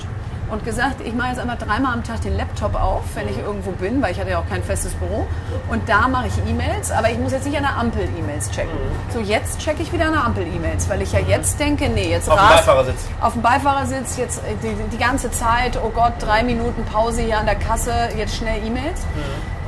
[0.50, 3.32] Und gesagt, ich mache jetzt einmal dreimal am Tag den Laptop auf, wenn Mhm.
[3.32, 5.28] ich irgendwo bin, weil ich hatte ja auch kein festes Büro.
[5.70, 8.72] Und da mache ich E-Mails, aber ich muss jetzt nicht an der Ampel E-Mails checken.
[8.74, 9.12] Mhm.
[9.14, 12.10] So, jetzt checke ich wieder an der Ampel E-Mails, weil ich ja jetzt denke, nee,
[12.10, 13.06] jetzt Auf dem rast- Beifahrersitz.
[13.20, 17.39] auf dem Beifahrersitz jetzt äh, die, die ganze Zeit, oh Gott, drei Minuten Pause hier
[17.39, 19.02] an der Kasse, jetzt schnell E-Mails.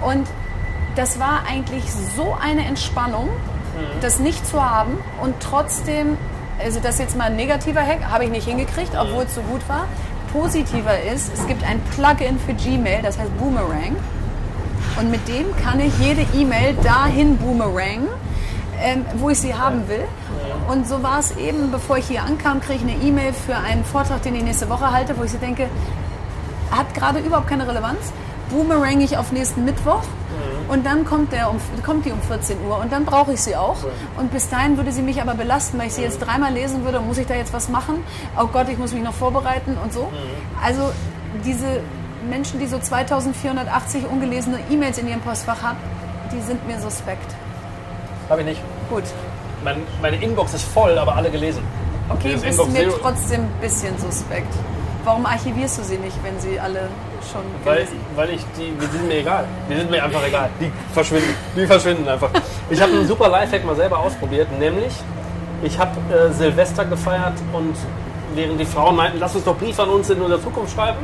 [0.02, 0.28] Und
[0.96, 1.84] das war eigentlich
[2.16, 3.28] so eine Entspannung,
[4.02, 6.18] das nicht zu haben und trotzdem,
[6.62, 9.42] also das ist jetzt mal ein negativer Hack, habe ich nicht hingekriegt, obwohl es so
[9.42, 9.86] gut war.
[10.32, 13.96] Positiver ist, es gibt ein Plugin für Gmail, das heißt Boomerang.
[15.00, 18.08] Und mit dem kann ich jede E-Mail dahin boomerang,
[18.82, 20.04] ähm, wo ich sie haben will.
[20.68, 23.84] Und so war es eben, bevor ich hier ankam, kriege ich eine E-Mail für einen
[23.84, 25.68] Vortrag, den ich nächste Woche halte, wo ich so denke,
[26.72, 28.12] hat gerade überhaupt keine Relevanz.
[28.50, 30.04] Boomerang ich auf nächsten Mittwoch
[30.70, 33.56] und dann kommt, der um, kommt die um 14 Uhr und dann brauche ich sie
[33.56, 33.78] auch.
[34.18, 37.00] Und bis dahin würde sie mich aber belasten, weil ich sie jetzt dreimal lesen würde,
[37.00, 38.04] muss ich da jetzt was machen?
[38.40, 40.10] Oh Gott, ich muss mich noch vorbereiten und so.
[40.64, 40.92] Also
[41.44, 41.82] diese
[42.30, 45.78] Menschen, die so 2480 ungelesene E-Mails in ihrem Postfach haben,
[46.32, 47.34] die sind mir suspekt.
[48.30, 48.62] Habe ich nicht.
[48.90, 49.04] Gut.
[49.64, 51.64] Mein, meine Inbox ist voll, aber alle gelesen.
[52.10, 54.54] Okay, bist Inbox mir trotzdem ein bisschen suspekt.
[55.06, 56.90] Warum archivierst du sie nicht, wenn sie alle
[57.32, 59.46] schon Weil, weil ich die, die sind mir egal.
[59.70, 60.50] Die sind mir einfach egal.
[60.60, 61.34] Die verschwinden.
[61.56, 62.30] Die verschwinden einfach.
[62.70, 64.94] Ich habe einen super Lifehack mal selber ausprobiert, nämlich
[65.64, 67.76] ich habe äh, Silvester gefeiert und
[68.36, 70.98] während die Frauen meinten, lass uns doch Briefe an uns in unserer Zukunft schreiben,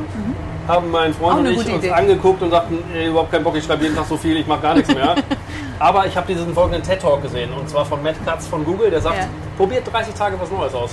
[0.68, 1.14] haben mein Mhm.
[1.14, 1.90] Freund und ich uns Idee.
[1.90, 4.60] angeguckt und sagten, ey, überhaupt keinen Bock, ich schreibe jeden Tag so viel, ich mache
[4.62, 5.14] gar nichts mehr.
[5.78, 9.00] Aber ich habe diesen folgenden TED-Talk gesehen und zwar von Matt Katz von Google, der
[9.00, 9.26] sagt, Ja.
[9.58, 10.90] probiert 30 Tage was Neues aus.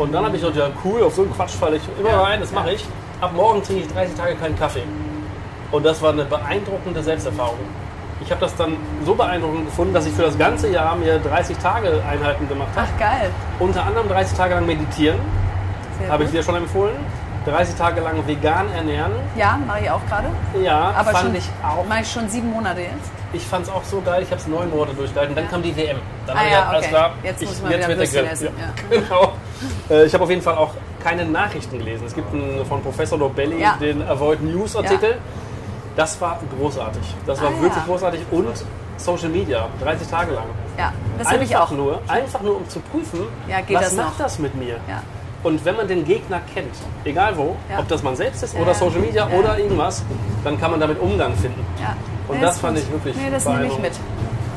[0.00, 2.22] Und dann habe ich gedacht, ja cool, auf so einen Quatsch falle ich immer Ja.
[2.22, 2.84] rein, das mache ich.
[3.20, 4.82] Ab morgen trinke ich 30 Tage keinen Kaffee.
[5.70, 7.58] Und das war eine beeindruckende Selbsterfahrung.
[8.22, 11.56] Ich habe das dann so beeindruckend gefunden, dass ich für das ganze Jahr mir 30
[11.58, 12.88] Tage Einheiten gemacht habe.
[12.94, 13.30] Ach geil.
[13.58, 15.18] Unter anderem 30 Tage lang meditieren,
[16.08, 16.96] habe ich dir schon empfohlen.
[17.46, 19.12] 30 Tage lang vegan ernähren.
[19.36, 20.28] Ja, mache ich auch gerade.
[20.62, 21.86] Ja, Aber schon, ich auch.
[21.86, 23.10] mache ich schon sieben Monate jetzt.
[23.32, 24.22] Ich fand es auch so geil.
[24.22, 25.34] Ich habe es neun Monate durchgehalten.
[25.34, 25.96] Dann kam die WM.
[26.26, 26.94] Dann Ah ich ja, gedacht, alles okay.
[26.94, 27.10] klar.
[27.22, 28.32] Jetzt ich, muss man wieder wird der Würstchen Grill.
[28.32, 28.72] essen, Ja.
[29.00, 29.32] Genau.
[29.90, 30.70] Äh, Ich habe auf jeden Fall auch
[31.02, 32.04] keine Nachrichten gelesen.
[32.06, 33.76] Es gibt einen, von Professor Dobelli Ja.
[33.80, 35.18] den Avoid News Artikel.
[35.96, 37.02] Das war großartig.
[37.26, 37.62] Das war Ah, ja.
[37.62, 38.20] wirklich großartig.
[38.30, 38.48] Und
[38.96, 40.44] Social Media, 30 Tage lang.
[40.78, 41.76] Ja, das habe ich Einfach auch.
[41.76, 44.24] nur, einfach nur um zu prüfen, Ja, was das macht noch?
[44.24, 44.74] das mit mir?
[44.88, 45.02] Ja.
[45.42, 47.78] Und wenn man den Gegner kennt, egal wo, Ja.
[47.78, 48.74] ob das man selbst ist Ja, oder ja.
[48.78, 49.38] Social Media Ja.
[49.38, 50.02] oder irgendwas,
[50.44, 51.64] dann kann man damit Umgang finden.
[51.80, 51.94] Ja.
[52.28, 53.92] Und Nee, das ist fand ich wirklich Nee, das nehme ich mit.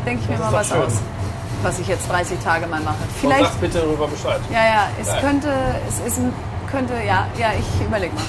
[0.06, 0.78] Denke ich mir Das mal was schön.
[0.82, 1.02] aus,
[1.64, 2.98] was ich jetzt 30 Tage mal mache.
[3.20, 4.40] Vielleicht, sag bitte darüber Bescheid.
[4.52, 5.22] ja, ja, es Geil.
[5.22, 5.50] könnte,
[5.88, 6.34] es ist ein,
[6.70, 8.24] könnte, ja, ja, ich überlege mal.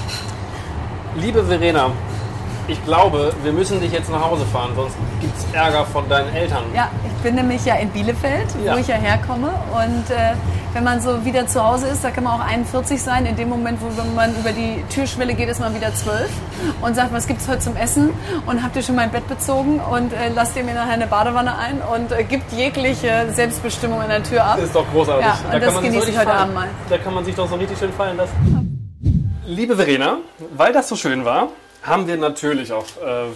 [1.21, 1.91] Liebe Verena,
[2.67, 6.33] ich glaube, wir müssen dich jetzt nach Hause fahren, sonst gibt es Ärger von deinen
[6.33, 6.63] Eltern.
[6.73, 8.73] Ja, ich bin nämlich ja in Bielefeld, Ja.
[8.75, 9.49] wo ich ja herkomme.
[9.73, 10.33] Und äh,
[10.73, 13.25] wenn man so wieder zu Hause ist, da kann man auch 41 sein.
[13.25, 16.29] In dem Moment, wo man über die Türschwelle geht, ist man wieder 12
[16.81, 18.09] und sagt, was gibt's heute zum Essen?
[18.45, 19.79] Und habt ihr schon mein Bett bezogen?
[19.79, 21.81] Und äh, lasst ihr mir nachher eine Badewanne ein?
[21.81, 24.55] Und äh, gibt jegliche Selbstbestimmung an der Tür ab.
[24.57, 25.25] Das ist doch großartig.
[25.25, 26.67] Ja, und das sich genieße so ich heute fallen- Abend mal.
[26.89, 28.81] Da kann man sich doch so richtig schön fallen lassen.
[29.47, 30.17] Liebe Verena,
[30.57, 31.49] weil das so schön war,
[31.85, 33.27] haben wir natürlich auch äh,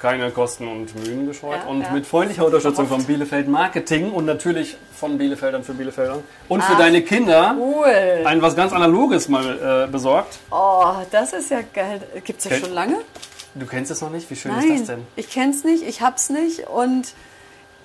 [0.00, 1.60] keine Kosten und Mühen gescheut.
[1.62, 1.90] Ja, und ja.
[1.90, 3.04] mit freundlicher Unterstützung von.
[3.04, 8.24] Bielefeld Marketing und natürlich von Bielefeldern für Bielefeldern und für Ach, deine Kinder Cool.
[8.24, 10.38] ein was ganz Analoges mal äh, besorgt.
[10.50, 12.00] Oh, das ist ja geil.
[12.24, 12.96] Gibt's das Kennt- schon lange?
[13.54, 14.30] Du kennst es noch nicht?
[14.30, 15.06] Wie schön Nein, ist das denn?
[15.16, 17.14] ich kenn's nicht, ich hab's nicht und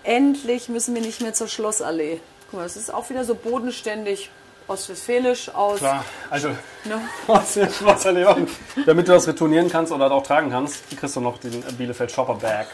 [0.03, 2.19] endlich müssen wir nicht mehr zur Schlossallee.
[2.51, 4.29] Guck mal, das ist auch wieder so bodenständig
[4.67, 5.79] ostwestfälisch aus.
[5.79, 6.49] Klar, also
[6.85, 7.01] Ne?
[7.27, 8.47] Wasserleon.
[8.85, 12.35] Damit du das retournieren kannst oder auch tragen kannst, kriegst du noch den Bielefeld Shopper
[12.35, 12.67] Bag.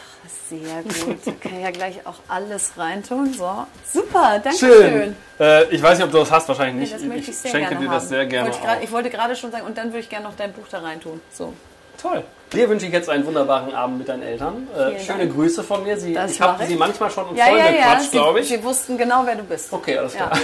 [0.50, 1.18] Sehr gut.
[1.24, 3.32] Da kann ich ja gleich auch alles reintun.
[3.32, 3.66] So.
[3.90, 4.90] Super, danke schön.
[4.90, 5.16] Schön.
[5.40, 6.94] Äh, ich weiß nicht, ob du das hast, wahrscheinlich Nee, nicht.
[6.94, 8.08] das möchte ich sehr schenke gerne dir das haben.
[8.10, 8.48] sehr gerne.
[8.50, 10.52] Wollte ich, grad, ich wollte gerade schon sagen, und dann würde ich gerne noch dein
[10.52, 11.20] Buch da reintun.
[11.32, 11.54] So.
[12.02, 12.24] Toll.
[12.52, 14.68] Dir wünsche ich jetzt einen wunderbaren Abend mit deinen Eltern.
[14.76, 15.34] Äh, schöne Dank.
[15.34, 15.96] Grüße von mir.
[15.96, 18.00] Sie, Das ich habe sie manchmal schon Ja, ja, ja.
[18.00, 18.48] Sie, glaube ich.
[18.48, 19.72] sie wussten genau, wer du bist.
[19.72, 20.26] Okay, alles Ja.
[20.26, 20.40] klar.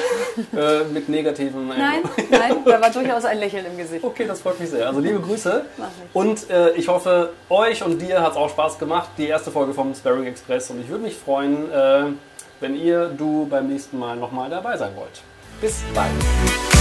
[0.81, 1.69] äh, mit negativen.
[1.69, 2.01] Nein,
[2.31, 4.03] nein, da war durchaus ein Lächeln im Gesicht.
[4.05, 4.87] Okay, das freut mich sehr.
[4.87, 5.65] Also liebe Grüße.
[6.15, 9.75] Und äh, ich hoffe, euch und dir hat es auch Spaß gemacht, die erste Folge
[9.75, 10.71] vom Sparring Express.
[10.71, 12.05] Und ich würde mich freuen, äh,
[12.61, 15.21] wenn ihr, du beim nächsten Mal nochmal dabei sein wollt.
[15.61, 16.78] Bis bald.